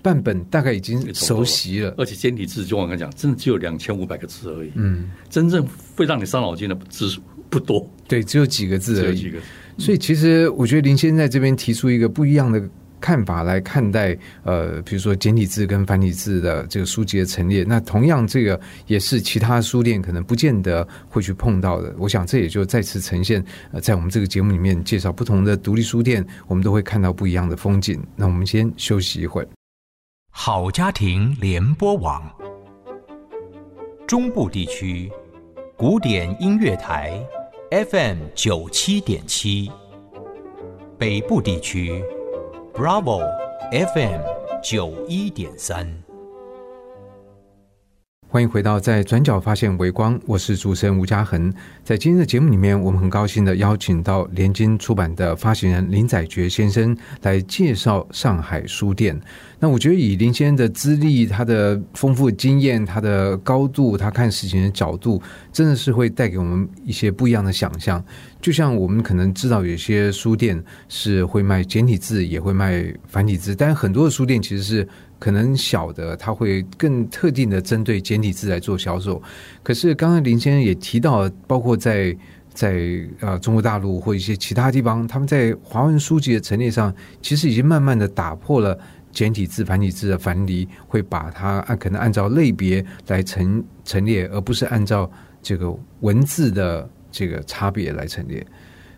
[0.00, 1.94] 半本大概已经熟悉了。
[1.98, 4.70] 而且简体字就我刚讲，真的只有两千五百个字而已。
[4.76, 9.16] 嗯，真正会让你伤脑筋的字数不多，对，只有几个字而已。
[9.18, 9.38] 只有几个。
[9.76, 12.62] 所以其实我觉得林先生在这边提出一个不一样的
[13.00, 21.94] 看法来看待，呃，比如说简体字跟繁体字的这个书籍的陈列，那同样这个也是其他书店可能不见得会去碰到的。
[21.98, 28.00] 我想这也就再次呈现，呃，在我们这个节目里面介绍不同的独立书店，我们都会看到不一样的风景。
[28.14, 29.48] 那我们先休息一会儿。
[30.30, 32.22] 好家庭联播网，
[34.06, 35.10] 中部地区
[35.76, 37.20] 古典音乐台
[37.70, 39.70] FM 九七点七，
[40.98, 42.02] 北部地区
[42.80, 43.20] Bravo
[43.72, 44.22] FM
[44.62, 45.99] 九一点三。
[48.32, 51.52] 欢迎回到在转角发现微光，我是主持人吴嘉恒。
[51.82, 59.20] 在今天的节目里面，我们很高兴的邀请到联经出版的发行人林载觉先生来介绍上海书店。
[59.58, 65.20] 那我觉得以林先生的资历、他的丰富经验、他的高度、他看事情的角度，
[65.52, 68.00] 真的是会带给我们一些不一样的想象。
[68.40, 74.86] 就像我们可能知道有些书店是会卖简体字，也会卖繁体字，但很多的书店其实是。
[75.20, 79.22] 可能小的，他会更特定的针对简体字来做销售。
[79.62, 82.16] 可是刚才林先生也提到，包括在
[82.54, 88.76] 在呃中国大陆或一些其他地方，他们在华文书籍的陈列上，其实已经慢慢的打破了
[89.12, 95.08] 简体字、繁体字的繁篱，会把它按可能按照类别来陈陈列，而不是按照
[95.42, 98.44] 这个文字的这个差别来陈列。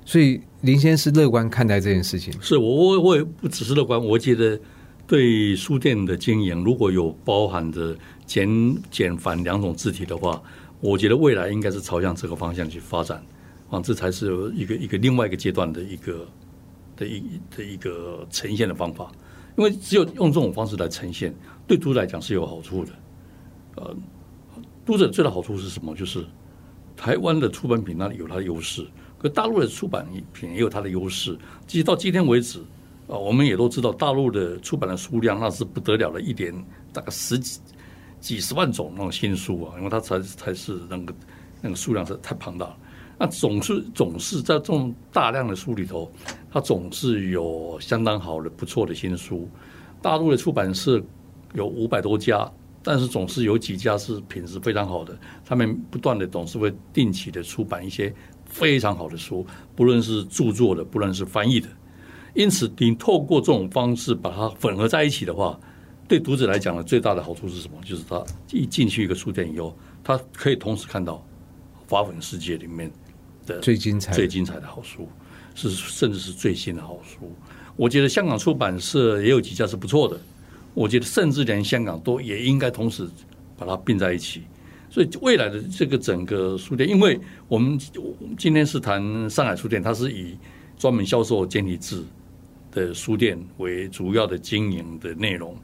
[0.04, 2.32] 所以林先生是乐观看待这件事情。
[2.40, 4.56] 是我我我也不只是乐观，我觉得。
[5.12, 7.94] 对书店的经营，如果有包含着
[8.24, 8.48] 简
[8.90, 10.42] 简繁两种字体的话，
[10.80, 13.22] 我觉得未来应该是朝向这个方向去发展，
[13.68, 16.26] 啊，这才是一个一个另外一个阶段的一个
[16.96, 17.22] 的一
[17.54, 19.12] 的一个呈现的方法。
[19.58, 21.34] 因为只有用这种方式来呈现，
[21.66, 22.92] 对读者来讲是有好处的。
[23.76, 23.94] 呃，
[24.86, 25.94] 读者最大好处是什么？
[25.94, 26.24] 就是
[26.96, 28.86] 台湾的出版品那里有它的优势，
[29.18, 31.36] 可大陆的出版品也有它的优势。
[31.66, 32.64] 其实到今天为止。
[33.12, 36.50] 啊，我们也都知道，大陆的出版的数量那是不得了的，一点
[36.94, 37.60] 大概十几
[38.20, 41.14] 几十万种那种新书啊，因为它才才是那个
[41.60, 42.76] 那个数量是太庞大了。
[43.18, 46.10] 那总是总是在这种大量的书里头，
[46.50, 49.46] 它总是有相当好的不错的新书。
[50.00, 50.98] 大陆的出版社
[51.52, 52.50] 有五百多家，
[52.82, 58.12] 但是总是有几家是品质非常好的，他们不断的总是会定期的出版一些
[58.46, 59.46] 非常好的书，
[59.76, 61.68] 不论是著作的，不论是翻译的。
[62.34, 65.58] 因此，你透过这种方式把它混合在一起的话，
[66.08, 67.74] 对读者来讲呢，最大的好处是什么？
[67.84, 71.22] 就是他一进去一个书店以后，他可以同时看到
[71.88, 72.90] 华文世界里面
[73.46, 75.08] 的最精彩、最精彩的好书，
[75.54, 77.30] 是甚至是最新的好书。
[77.76, 80.18] 我觉得香港出版社也有几家是不错的。
[80.74, 83.06] 我觉得，甚至连香港都也应该同时
[83.58, 84.42] 把它并在一起。
[84.88, 87.78] 所以，未来的这个整个书店，因为我们
[88.38, 90.36] 今天是谈上海书店，它是以
[90.78, 92.02] 专门销售简体字。
[92.72, 95.54] 的书店为主要的经营的内容，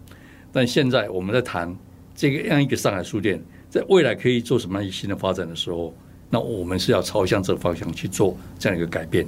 [0.53, 1.75] 但现在我们在谈
[2.15, 5.95] 这个样一个上海书店，在未来可以做什么样一新的发展的时候，
[6.29, 9.27] 那我们是要朝向这个方向去做这样一个改变，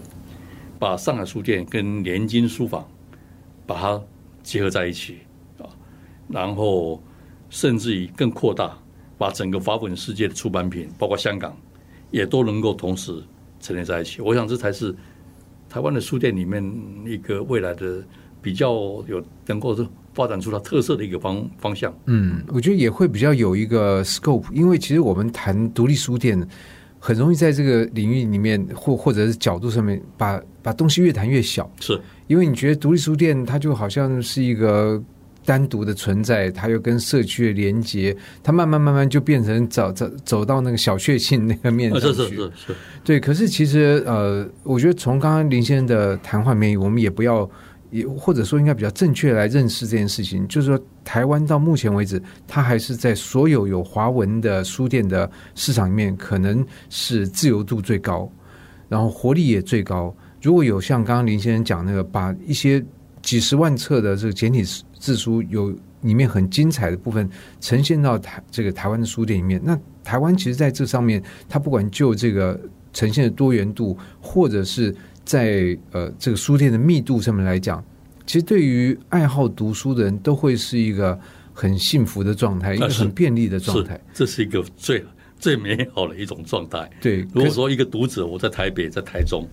[0.78, 2.86] 把上海书店跟联经书房
[3.66, 4.00] 把它
[4.42, 5.18] 结合在一起
[5.58, 5.64] 啊，
[6.28, 7.02] 然后
[7.48, 8.76] 甚至于更扩大，
[9.16, 11.56] 把整个法本世界的出版品，包括香港，
[12.10, 13.22] 也都能够同时
[13.58, 14.20] 陈列在一起。
[14.20, 14.94] 我想这才是。
[15.70, 16.62] 台湾的书店里面，
[17.06, 18.04] 一个未来的
[18.42, 18.74] 比较
[19.06, 19.74] 有能够
[20.12, 21.94] 发展出它特色的一个方方向。
[22.06, 26.44] 嗯，我觉得也会比较有一个 scope，因为其实我们谈独立书店，
[26.98, 31.70] 很容易在这个领域里面或或者是角度上面，把把东西越谈越小。
[31.80, 35.02] 是因为你觉得独立书店它就好像是一个。
[35.44, 42.06] 单独的存在，它又跟社区的连接，它慢慢慢慢就变成走走走到那个小确幸那个面上去。
[42.06, 43.18] 是是是是，对。
[43.18, 47.48] 可是其实呃，我觉得从刚刚林先生的谈话里面，我们也不要
[47.90, 58.30] 也或者说应该比较正确来认识这件事情，就是说台湾到目前为止，它还是在所有有华文的书店的市场里面，可能是自由度最高，
[58.88, 60.14] 然后活力也最高。
[60.42, 62.82] 如果有像刚刚林先生讲那个，把一些
[63.22, 64.64] 几十万册的这个简体
[65.00, 67.28] 字书有里面很精彩的部分
[67.60, 72.60] 呈现到台这个台湾的书店里面，那台湾其实在这上面，它不管就这个
[72.92, 77.84] 呈现的多元度，或者是在呃这个书店的密度上面来讲，
[78.26, 81.18] 其实对于爱好读书的人都会是一个
[81.52, 84.00] 很幸福的状态，一个很便利的状态。
[84.14, 85.04] 这是一个最
[85.38, 86.90] 最美好的一种状态。
[87.00, 89.48] 对，如果说一个读者我在台北，在台中，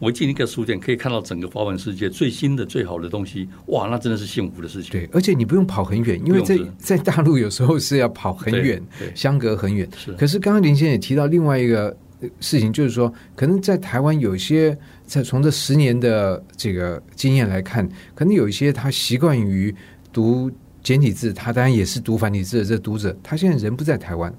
[0.00, 4.90] 我进一个书店，可以看到整个华文世界最新的、最好的东西，哇，那真的是幸福的事情。
[4.90, 8.82] 对，而且你不用跑很远，因为在 在大陆有时候是要跑很远
[9.14, 9.88] 相隔很远。
[9.96, 19.74] 是可是刚刚林先生也提到另外一个呃事情，就是说，可能在台湾有一些，在从这十年的这个经验来看，可能有一些他习惯于
[20.12, 20.50] 读
[20.82, 24.34] 简体字，他当然也是读繁体字的这读者，他现在人不在台湾。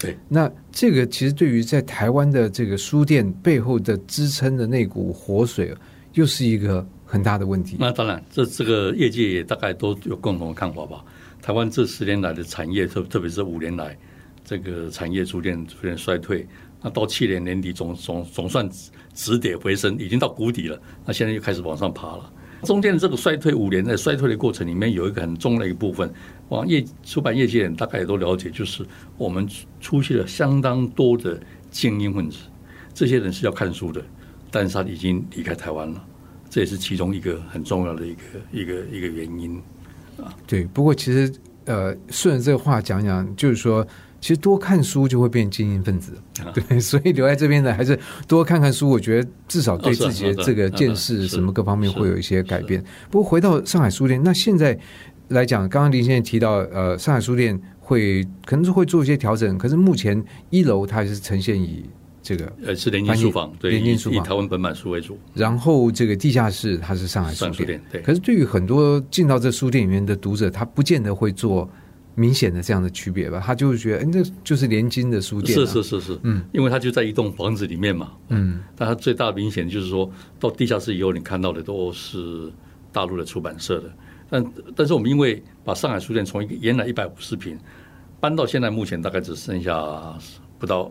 [0.00, 5.74] 对，那这个其实对于在台湾的这个书店背后的支撑的那股活水，
[6.14, 7.76] 又是一个很大的问题。
[7.78, 11.04] 那当然，这这个业界也大概都有共同的看法吧。
[11.42, 13.94] 台湾这十年来的产业，特特别是五年来，
[14.42, 16.46] 这个产业逐渐逐渐衰退。
[16.80, 20.80] 那到去年年底总总总算止止跌回升，已经到谷底了。
[21.04, 22.32] 那现在又开始往上爬了。
[22.62, 26.10] 中间的这个衰退五年在衰退的过程里面，有一个很重要的一个部分，
[26.50, 28.86] 往业出版业界人大概也都了解，就是
[29.16, 29.48] 我们
[29.80, 32.36] 出现了相当多的精英分子，
[32.92, 34.02] 这些人是要看书的，
[34.50, 36.04] 但是他已经离开台湾了。
[36.50, 39.56] 这也是其中一个很重要的一个一个一个原因
[40.18, 40.34] 啊。
[40.48, 41.32] 对，不过其实
[41.66, 43.86] 呃，顺着这个话讲讲，就是说，
[44.20, 46.12] 其实多看书就会变精英分子。
[46.40, 52.82] 啊对，所以留在这边的还是多看看书，我觉得至少对自己的这个见识什么各方面是会有一些改变。
[53.10, 54.76] 不过回到上海书店，那现在
[55.30, 61.84] 来讲，刚刚林先生提到，呃，上海书店会可能是会做一些调整，可是目前一楼它还是呈现以
[62.22, 64.18] 这个，呃，是联经书房，联经书房。
[64.18, 65.18] 以台湾本版书为主。
[65.34, 67.80] 然后这个地下室它是上海书店。
[67.90, 68.02] 对。
[68.02, 71.68] 可是对于很多进到这书店里面的读者，他不见得会做
[72.16, 73.40] 明显的这样的区别吧？
[73.44, 82.50] 他就会觉得，哎，那就是联经的书店、啊，是是是是，嗯，因为它就在一栋房子里面嘛，嗯，但它最大的明显就是说到地下室以后，你看到的都是
[82.90, 83.90] 大陆的出版社的，
[84.30, 87.58] 但但是我们因为把上海书店从一个原来一百五十平
[88.20, 90.16] 搬到现在目前大概只剩下
[90.58, 90.90] 不到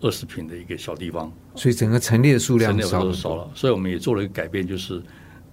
[0.00, 5.00] 二十平的一个小地方，所以整个陈列数量少了，所以我们也做了一个改变，就是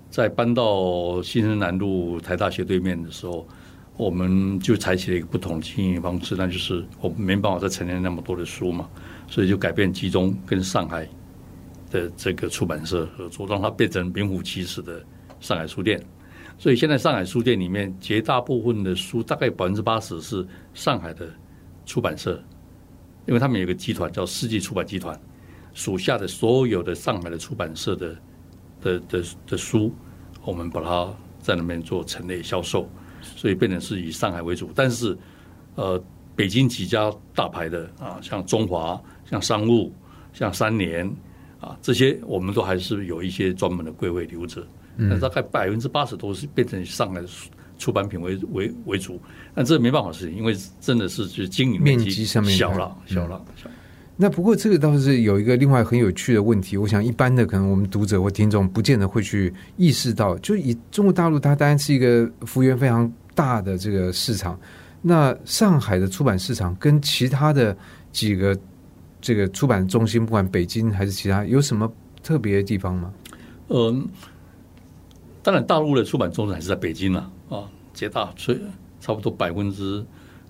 [0.09, 3.47] 在搬到新生南路台大学对面的时候，
[3.95, 8.89] 我们就采取了一个不同的经营方式，那就是我们没办法再陈列那么多的书嘛，
[9.27, 11.07] 所以就改变集中跟上海
[11.91, 15.03] 的这个出版社合作，让它变成名副其实的
[15.39, 16.03] 上海书店。
[16.59, 21.25] 所以现在上海书店里面绝大部分的书，大概百分之八十是上海的
[21.85, 22.43] 出版社，
[23.25, 25.17] 因为他们有个集团叫世纪出版集团，
[25.73, 28.13] 属下的所有的上海的出版社的
[28.81, 29.95] 的的的书，
[30.43, 32.89] 我们把它在那边做陈列销售，
[33.21, 34.69] 所以变成是以上海为主。
[34.75, 35.17] 但是，
[35.75, 36.03] 呃，
[36.35, 39.93] 北京几家大牌的啊，像中华、像商务、
[40.33, 41.09] 像三联
[41.61, 44.61] 啊，这些我们都还是有一些专门的柜位留着。
[44.99, 49.19] 那大概百分之八十都是变成上海的出出版品为为为主，
[49.55, 53.75] 但这没办法的事情，因为真的是就是经营面积积上面小了，小了，小了。
[54.17, 64.59] 那不过这个倒是有一个另外很有趣的问题，我想一般的可能我们读者或听众不见得会去意识到，就以中国大陆它当然是一个幅员非常大的这个市场，
[65.01, 67.77] 那上海的出版市场跟其他的
[68.11, 68.59] 几个
[69.21, 71.89] 这个出版中心，不管北京还是其他，有什么
[72.21, 73.13] 特别的地方吗？
[73.69, 74.05] 嗯，
[75.41, 78.59] 当然，大陆的出版中心还是在北京了啊，捷大最
[78.99, 80.05] 差不多百分之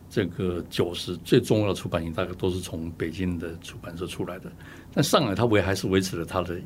[0.10, 4.52] 这个九十最重要的出版品，大概都是从北京的出版社出来的。
[4.92, 6.60] 但上海它维还是维持了它的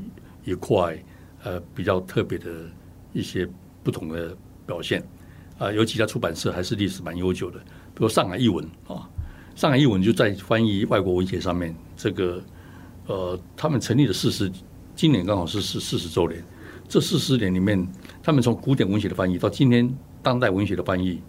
[0.46, 0.98] 一块
[1.44, 2.50] 呃比较特别的
[3.12, 3.48] 一些
[3.84, 5.04] 不同的表现
[5.60, 9.08] 啊、有几家出版社还是历史蛮悠久的，比如上海译文啊，
[9.56, 12.42] 上海译文就在翻译外国文学上面，这个
[13.06, 14.52] 呃，他们成立的四十，
[14.96, 16.44] 今年刚好是四四十周年。
[16.88, 17.88] 这四十年里面，
[18.22, 19.90] 他们从古典文学的翻译到今天
[20.22, 21.22] 当代文学的翻译，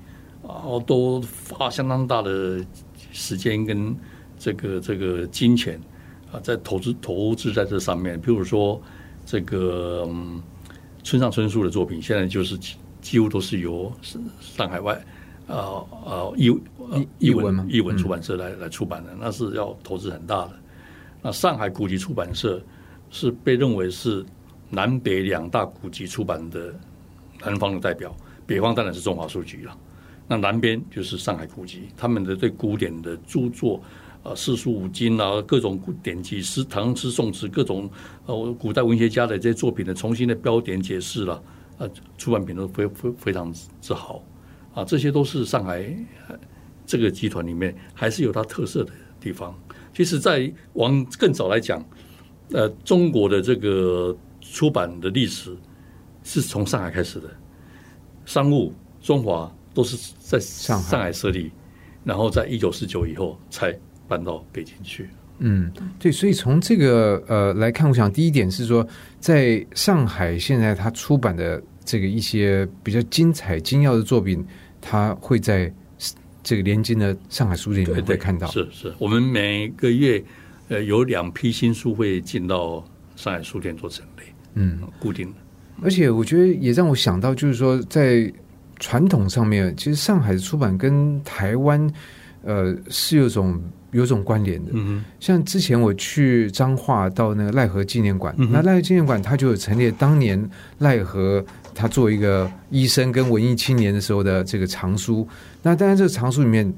[0.46, 2.64] 啊，都花相当大的
[3.12, 3.96] 时间跟
[4.38, 5.80] 这个这个金钱
[6.30, 8.20] 啊，在投资投资在这上面。
[8.20, 8.80] 比如说，
[9.24, 10.42] 这个嗯，
[11.02, 13.90] 村上春树的作品，现在就是几几乎都是由
[14.40, 15.02] 上海外
[15.46, 16.50] 啊啊译
[16.90, 20.52] 呃译文译文出版社来来出版的，那是要投资很大的。
[21.22, 22.62] 那上海古籍出版社
[23.10, 24.22] 是被认为是
[24.74, 26.74] 南北两大古籍出版的
[27.40, 28.14] 南方的代表，
[28.46, 29.76] 北方当然是中华书局了。
[30.26, 33.80] 那南边就是上海古籍，他们的对古典的著作，
[34.22, 37.90] 呃，四书五经啊，各种古典籍诗、唐诗宋词，各种
[38.24, 41.42] 呃古代文学家的这些作品的重新的标点解释了，
[41.76, 43.52] 呃，出版品都非非非常
[43.82, 44.24] 之好
[44.72, 45.94] 啊，这些都是上海
[46.86, 49.54] 这个集团里面还是有它特色的地方。
[49.94, 51.84] 其实，在往更早来讲，
[52.50, 54.16] 呃，中国的这个
[54.54, 55.52] 出版的历史
[56.22, 57.28] 是从上海开始的，
[58.24, 61.50] 商务、中华都是在上海上海设立，
[62.04, 63.76] 然后在一九四九以后才
[64.06, 65.08] 搬到北京去。
[65.38, 68.86] 嗯，对，所以从这个呃来看，我想第一点是说，
[69.18, 74.46] 在上海现在他出版的这个一些比较精彩精要的作品，
[74.80, 75.70] 他会在
[76.44, 78.46] 这个连经的上海书店里面会看到。
[78.52, 80.24] 是是，我们每个月
[80.68, 82.84] 呃有两批新书会进到
[83.16, 84.24] 上海书店做陈列，
[84.54, 85.34] 嗯，固定的。
[85.82, 88.32] 而且我觉得也让我想到，就是说在
[88.78, 91.92] 传统上面，其实上海的出版跟台湾
[92.42, 94.70] 呃是有种有种关联的。
[94.74, 100.48] 嗯像之前我去彰化到那个奈何纪念馆，嗯那奈何纪念馆它就有陈列当年
[100.78, 101.44] 奈何
[101.74, 105.26] 他做一个医生跟文艺青年的时候的这个藏书。
[105.62, 106.72] 那当然，这个藏书里面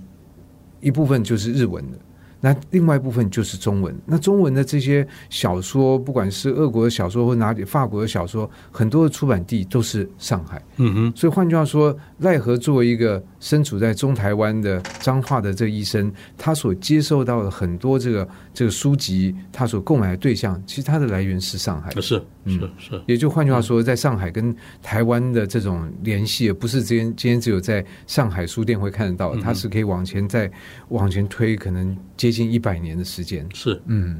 [0.80, 1.98] 一部分就是日文的。
[2.40, 3.94] 那另外一部分就是中文。
[4.04, 10.62] 那中文的这些小说，不管是俄国的小说或哪里法国的小说，很多的出版地都是上海。
[10.76, 21.90] 嗯哼，所以换句话说，奈何作为一个身处在中台湾的彰化的这个医生，他所接受到的很多这个这个书籍，他所购买的对象，其实它的来源是上海。
[22.00, 22.60] 是嗯。
[22.60, 22.70] 是。
[22.78, 30.50] 是，也就换句话说，在上海跟台湾的这种联系，不是今天今天只有在上海书店会看得到，嗯它是可以往前再
[30.88, 33.46] 往前推，可能接近一百年的时间。
[33.52, 34.18] 是嗯，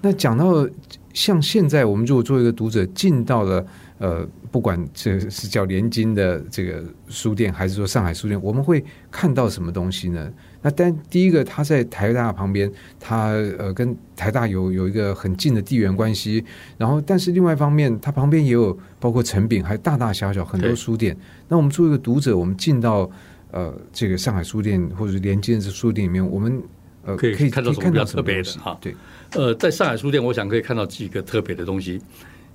[0.00, 0.68] 那讲到
[1.12, 3.64] 像现在，我们如果作为一个读者进到了
[4.04, 10.30] 呃，不管这是叫联经的这个书店，还是说上海书店，我们会看到什么东西呢？
[10.60, 13.28] 那但第一个，它在台大旁边，它
[13.58, 16.44] 呃跟台大有有一个很近的地缘关系，
[16.76, 21.16] 然后但是另外一方面，它旁边也有包括成品，还有大大小小很多书店。
[21.48, 23.10] 那我们作为一个读者，我们进到
[23.52, 26.62] 呃这个上海书店或者是联经的书店里面，我们
[27.06, 28.94] 呃可以看到什么比较特别的哈对，
[29.32, 31.98] 呃，在上海书店，我想可以看到几个特别的东西。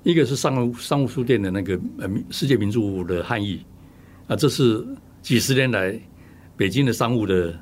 [0.04, 3.64] 一个是商务商务书店的那个呃世界名著的汉译
[4.28, 4.86] 啊，这是
[5.22, 6.00] 几十年来
[6.56, 7.54] 北京的商务的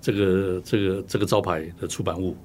[0.00, 2.36] 这个这个这个招牌的出版物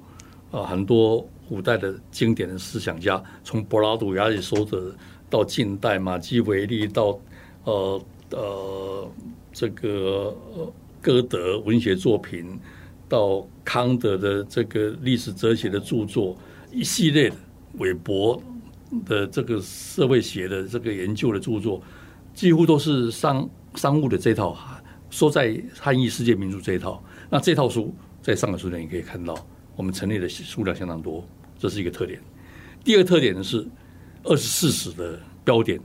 [0.50, 4.94] 啊，很多古代的经典的思想家，从柏拉图、亚里士多德
[5.28, 7.18] 到近代马基维利到
[7.64, 9.10] 呃呃
[9.52, 10.34] 这个
[11.02, 12.58] 歌德文学作品，
[13.08, 16.34] 到康德的这个历史哲学的著作，
[16.72, 17.36] 一系列的
[17.74, 18.42] 韦伯
[19.04, 21.82] 的这个社会学的这个研究的著作，
[22.34, 24.56] 几乎都是商商务的这套，
[25.10, 27.02] 说在汉译世界名著这一套。
[27.30, 29.34] 那这套书在上海书店也可以看到，
[29.76, 31.26] 我们陈列的数量相当多，
[31.58, 32.20] 这是一个特点。
[32.84, 33.66] 第二个特点呢是
[34.22, 35.80] 二十四史的标点，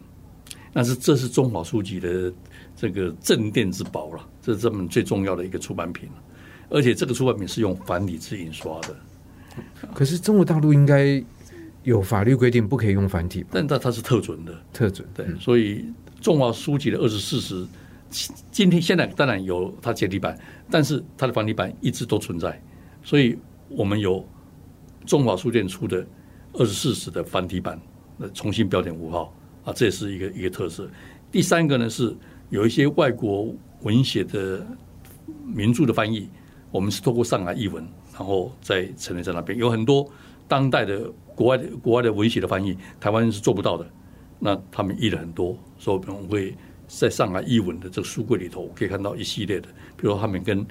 [0.74, 2.32] 但是这是中华书籍的
[2.76, 6.10] 这个镇店之宝了，这是这本最重要的一个出版品
[6.70, 8.96] 而且这个出版品是用繁体字印刷的，
[9.94, 11.24] 可是中国大陆应该
[11.84, 13.50] 有法律规定不可以用繁体吧？
[13.54, 15.86] 但它它是特准的，特准对，所以
[16.20, 17.66] 中华书籍的二十四史，
[18.52, 20.38] 今天现在当然有它简体版，
[20.70, 22.62] 但是它的繁体版一直都存在，
[23.04, 23.38] 所以
[23.70, 24.28] 我们有
[25.06, 26.06] 中华书店出的
[26.54, 27.80] 二十四史的繁体版，
[28.18, 30.90] 那，重新标点符号啊，这也是一个一个特色。
[31.32, 32.16] 第三个呢是
[32.50, 33.54] 有一些外国
[33.84, 34.66] 文学的
[35.46, 36.28] 名著的翻译，
[36.72, 40.08] 我们是透过上海译文，然后再陈列在那边，有很多
[40.48, 41.10] 当代的
[41.40, 43.90] 国外的国外的文学的翻译，台湾是做不到的。
[44.40, 46.54] 那他们译了很多，所以我们会
[46.86, 50.68] 在上海译文的这个书柜里头可以看到一系列的，比如说他们跟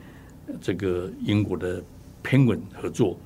[0.61, 1.83] 这个英国的
[2.23, 3.19] Penguin 合作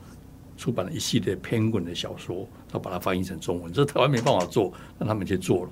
[0.57, 5.71] 出版了一系列 Penguin 的小说，他把它翻译成中文，这台湾没办法做，让他们去做了。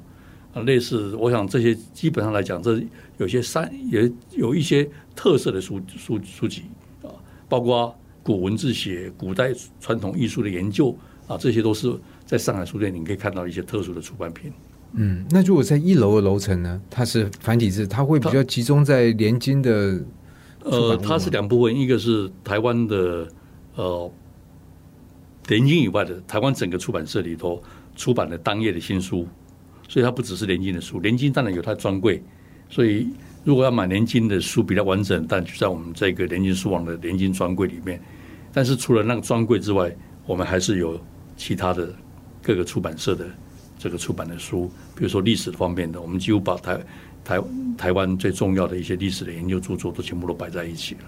[0.55, 2.83] 啊，类似，我想这些基本上来讲，这
[3.19, 6.65] 有些三也有一些特色的书书书籍
[7.05, 7.15] 啊，
[7.49, 10.97] 包括古文字学、古代传统艺术的研究
[11.31, 14.53] 啊，这些都是在上海书店你可以看到一些特殊的出版品。
[14.95, 20.03] 嗯，那如果在一楼的楼层呢，它是繁体字，它会比较集中在联经的
[20.65, 23.29] 呃，它是两部分，一个是台湾的
[23.77, 24.11] 呃
[25.47, 27.63] 联经以外的台湾整个出版社里头
[27.95, 29.29] 出版的当页的新书，
[29.89, 32.21] 所以它不只是联经的书，联经当然有它的专柜，
[32.69, 33.07] 所以
[33.45, 38.03] 如果要买联经的书比较完整，但就在我们这个联经书网的联经专柜里面。
[38.53, 41.01] 但是除了那个专柜之外，我们还是有
[41.41, 41.91] 其他的
[42.43, 43.25] 各个出版社的
[43.79, 46.79] 这个出版的书，比如说历史方面的，我们几乎把台
[47.25, 47.41] 台
[47.79, 51.01] 台湾最重要的一些历史的研究著作都全部都摆在一起了。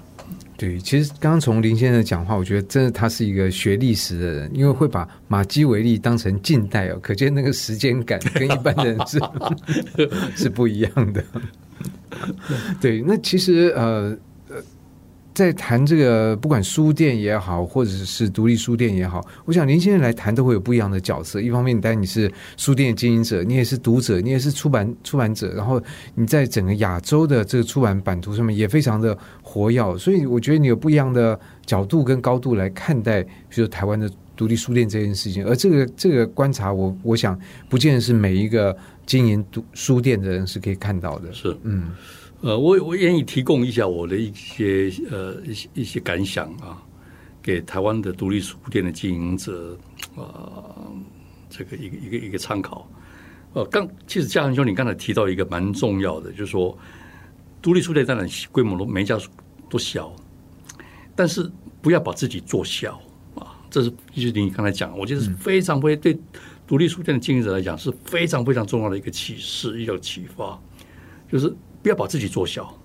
[0.57, 9.21] 对，其实刚刚从林先生讲话，我觉得真的他是一个学历史的人，因为会把马基维利当成近代哦，可见那个时间感跟一般人是
[10.45, 11.23] 是不一样的。
[12.81, 14.17] 对，那其实呃，
[15.35, 21.41] 在谈这个，不管书店也好，或者是独立书店也好，我想年轻人来谈都会有不一样的角色。
[21.41, 25.83] 一方面，当然你是书店经营者，你也是读者，你也是出版出版者，然后
[26.15, 35.47] 你在整个亚洲的这个出版版图上面也非常的活跃，所以我觉得你有不一样的角度跟高度来看待，比如台湾的独立书店这件事情。
[35.47, 37.39] 而这个这个观察，我我想
[37.71, 38.77] 不见得是每一个
[39.07, 41.33] 经营读书店的人是可以看到的。
[41.33, 41.93] 是，嗯。
[42.43, 46.83] 呃，我我愿意提供一下我的一些呃一些一些感想啊，
[47.41, 49.79] 给台湾的独立书店的经营者
[50.17, 50.75] 啊，
[51.49, 52.85] 这个一个一个一个参考。
[53.53, 56.77] 呃，刚其实嘉恒兄，你刚才提到一个蛮重要的，就是说
[57.63, 59.17] 独立书店当然规模都每一家
[59.71, 60.13] 都小，
[61.15, 61.49] 但是
[61.81, 63.01] 不要把自己做小
[63.37, 66.19] 啊，这是就是你刚才讲，我觉得是非常非对
[66.67, 70.61] 独立书店的经营者来讲是非常非常重要的一个启示，一个启发，
[71.31, 71.55] 就是。
[71.83, 72.79] 不要把自己做小。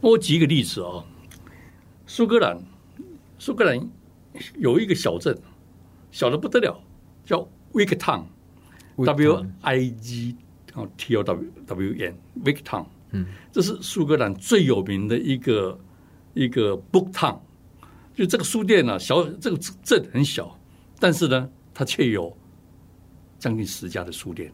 [0.00, 1.04] 我举一个例子啊，
[2.06, 2.62] 苏格兰，
[3.38, 3.88] 苏格兰
[4.58, 5.36] 有一个小镇，
[6.12, 6.80] 小的不得了，
[7.24, 10.36] 叫 Wig Town，W I G
[10.74, 15.80] 啊 T O W W N，Wig Town，嗯，这是苏格兰最有名的一个
[16.34, 17.40] 一个 Book Town，
[18.14, 20.56] 就这个书店呢，小这个镇很小，
[21.00, 22.36] 但是呢，它却有
[23.38, 24.52] 将近十家的书店，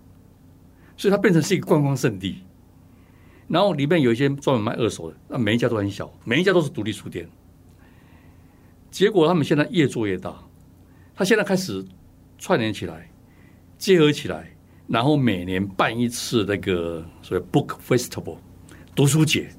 [0.97, 2.39] 所以它变成是一个观光圣地。
[3.47, 7.29] 然后里面有一些专门卖二手的，那每一家都很小，每一家都是独立书店。
[8.91, 10.35] 结果他们现在越做越大，
[11.15, 11.85] 他现在开始
[12.39, 13.11] 串联起来，
[13.77, 18.39] 结合起来，然后每年办一次那个所谓 Book Festival
[18.95, 19.51] 读书节，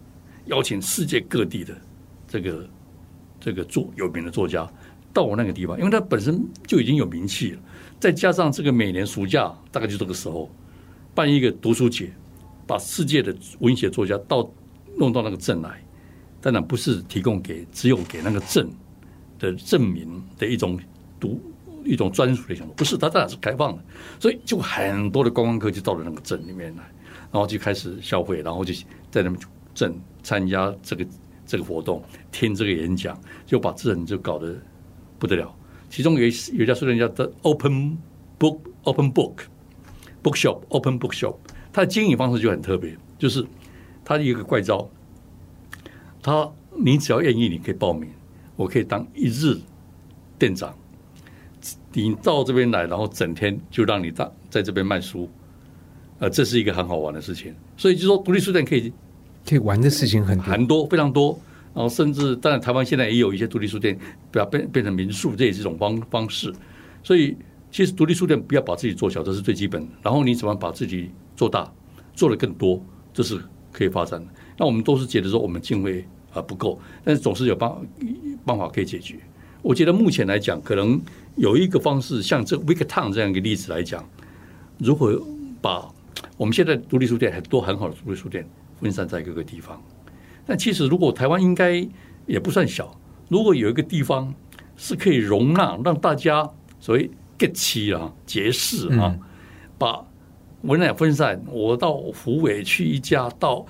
[0.46, 1.76] 邀请世界各地的
[2.28, 2.70] 这个
[3.40, 4.68] 这个作有名的作家
[5.14, 7.60] 到我那个地方，因为他本身就已经有名气了，
[8.00, 10.50] 再加上这个每年暑假大概就这个时候
[11.14, 12.12] 办一个读书节。
[12.68, 14.50] 把世界的文学作家到
[14.98, 15.84] 弄到那个镇来，
[16.42, 18.70] 当然不是提供给只有给那个镇
[19.38, 20.08] 的镇民
[20.38, 20.80] 的一种
[21.20, 21.40] 独
[21.84, 23.84] 一种专属的项目，不是，它当然是开放的，
[24.20, 26.84] 所以就很多的观光客就到了那个镇里面来，
[27.32, 28.74] 然后就开始消费，然后就
[29.12, 29.38] 在那边
[29.74, 29.94] 镇
[30.24, 31.06] 参加这个
[31.46, 34.56] 这个活动，听这个演讲，就把镇就搞得
[35.20, 35.56] 不得了。
[35.90, 37.98] 其中有一有一家书店叫 The Open
[38.40, 39.36] Book Open Book
[40.24, 41.36] Bookshop Open Bookshop。
[41.76, 43.46] 它的经营方式就很特别，就是
[44.06, 44.90] 它一个怪招，
[46.24, 48.10] 他你只要愿意，你可以报名，
[48.56, 49.58] 我可以当一日
[50.40, 50.74] 店长，
[51.92, 55.30] 你到这边来，然后整天就让你在在这边卖书，
[56.20, 57.54] 呃，这是一个很好玩的事情。
[57.76, 58.94] 所以就说独立书店可以
[59.46, 61.38] 可以玩的事情很很多，非常多。
[61.74, 64.00] 然后甚至当然台湾现在也有一些独立书店，
[64.32, 66.54] 不要变变成民宿，这也是一种方方式。
[67.04, 67.36] 所以
[67.70, 69.92] 其实独立书店不要把自己做小，这是最基本的。
[70.02, 71.72] 然后你怎么把自己做大，
[72.14, 72.82] 做的更多，
[73.14, 73.40] 这是
[73.72, 74.28] 可以发展的。
[74.58, 77.72] 那我们都是觉得说我们敬畏啊不够，但是总是有办
[78.46, 79.18] 办法可以解决。
[79.62, 81.02] 我觉得目前来讲，可能
[81.36, 84.08] 有一个方式，像这 w i k Town 这样一个例子来讲，
[84.78, 85.22] 如何
[85.62, 85.92] 把
[86.38, 88.48] 我们现在独立书店很多很好的独立书店
[88.80, 89.82] 分散在各个地方。
[90.46, 91.86] 但其实如果台湾应该
[92.28, 92.96] 也不算小，
[93.28, 94.34] 如果有一个地方
[94.78, 96.48] 是可以容纳让大家
[96.80, 97.10] 所谓
[97.40, 99.18] get 齐啊结识啊，
[99.80, 100.06] 把
[100.66, 103.66] 文两分散，我到湖北去一家，到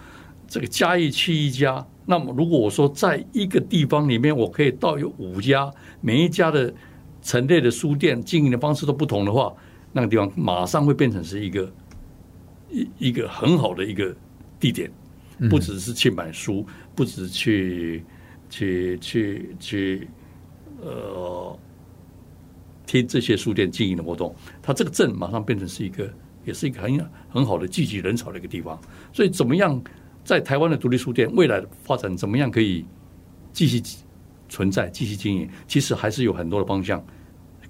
[0.48, 1.86] 这个嘉义去一家。
[2.06, 5.72] 那么，如果我说在一个地方里面，我可以到有五家，
[6.02, 6.74] 每一家的
[7.22, 9.54] 陈列的书店经营的方式都不同的话，
[9.91, 11.74] 那个地方马上会变成是一个
[12.70, 14.16] 一一个很好的一个
[14.60, 14.91] 地点，
[15.50, 18.04] 不只是去买书，不只去
[18.50, 20.08] 去去去
[20.82, 21.60] 呃
[22.86, 26.08] 听这些书店经营的活动，它这个镇马上变成是一个。
[26.46, 28.80] 也是一个很很好的聚集人潮的一个地方，
[29.12, 29.82] 所以怎么样
[30.24, 32.86] 在台湾的独立书店未来的发展，怎么样可以
[33.52, 33.82] 继续
[34.48, 35.50] 存在、继续经营？
[35.68, 37.04] 其实还是有很多的方向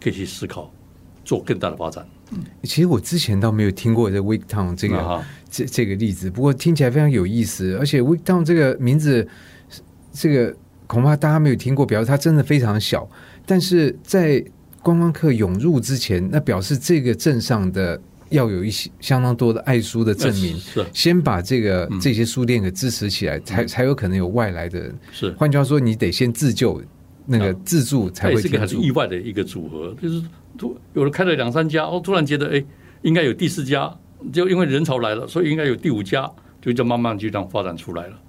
[0.02, 0.72] 可以去思考，
[1.24, 2.06] 做更大的发展。
[2.32, 7.78] 嗯，其实我之前倒没有听过这 Week Town 这个这这个例子，不过听起来非常有意思。
[7.78, 9.28] 而且 Week Town 这个名字，
[10.12, 10.56] 这个
[10.88, 13.08] 恐怕大家没有听过，表示它真的非常小。
[13.46, 14.44] 但是在
[14.82, 18.02] 观光客涌入之前，那表示这个镇上的。
[18.30, 24.96] 要有一些相当多的爱书的证明，是先把这个这些书店给支持起来，才才有可能有外来的人。
[25.12, 26.82] 是，换句话说，你得先自救，
[27.26, 28.42] 那个自助才会。
[28.42, 30.22] 是个很意外的一个组合，就是
[30.58, 32.66] 突有人开了两三家，哦，突然觉得哎，
[33.04, 33.94] 应该有第四家，
[34.34, 36.30] 就因为人潮来了，所以应该有第五家，
[36.62, 38.20] 就就慢慢就这样发展出来了。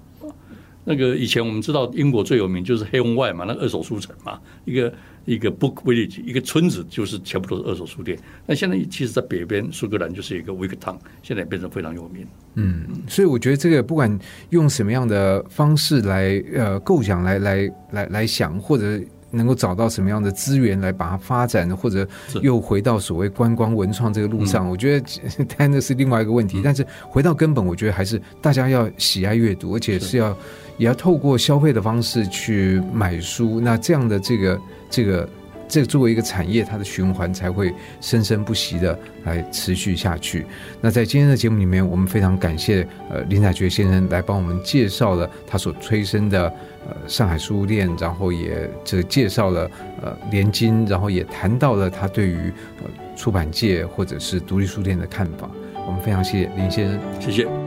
[0.89, 4.93] 那个以前我们知道英国最有名就是黑红外嘛，那个二手书城嘛，一个
[5.27, 8.19] 一个 book village，一个村子就是全部都是二手书店。
[8.47, 12.27] 那现在其实，在北边苏格兰就是一个 Wick Town，现在变成非常有名。
[12.55, 14.19] 嗯，所以我觉得这个不管
[14.51, 18.99] 用什么样的方式来呃构想来来来来想，或者
[19.37, 22.07] 能够找到什么样的资源来把它发展，或者
[22.43, 25.07] 又回到所谓观光文创这个路上，我觉得
[25.45, 26.61] 当然那是另外一个问题。
[26.65, 30.37] 但是回到根本，我觉得还是大家要喜爱阅读，而且是要
[30.79, 33.61] 也要透过消费的方式去买书。
[33.61, 34.61] 那这样的这个
[34.91, 35.29] 这个。
[35.69, 40.47] 这作为一个产业，它的循环才会生生不息的来持续下去。
[40.81, 46.45] 那在今天的节目里面，我们非常感谢呃林采觉先生来帮我们介绍了他所催生的
[46.89, 49.71] 呃上海书店，然后也这介绍了
[50.03, 52.53] 呃联经，然后也谈到了他对于
[52.83, 55.51] 呃出版界或者是独立书店的看法。
[55.87, 57.01] 我们非常谢谢林先生。
[57.21, 57.66] 谢谢。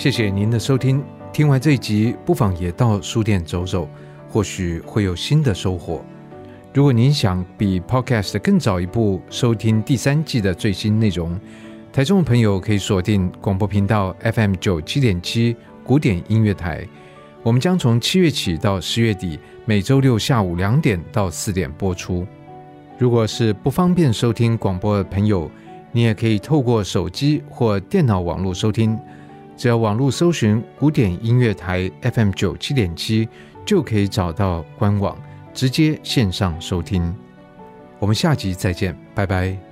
[0.00, 1.04] 谢谢您的收听。
[1.30, 3.86] 听完这一集，不妨也到书店走走，
[4.30, 6.02] 或许会有新的收获。
[6.72, 11.38] 如果您想比 Podcast 更早一步收听第三季的最新内容，
[11.92, 16.82] 台中的朋友可以锁定广播频道 FM 九七点七古典音乐台。
[17.42, 22.26] 我们将从七月起到十月底，每周六下午两点到四点播出。
[22.96, 25.50] 如果是不方便收听广播的朋友，
[25.92, 28.98] 你也可以透过手机或电脑网络收听。
[29.60, 33.28] 只要网络搜寻古典音乐台 FM 九七点七，
[33.66, 35.14] 就可以找到官网，
[35.52, 37.14] 直接线上收听。
[37.98, 39.69] 我们下集再见，拜拜。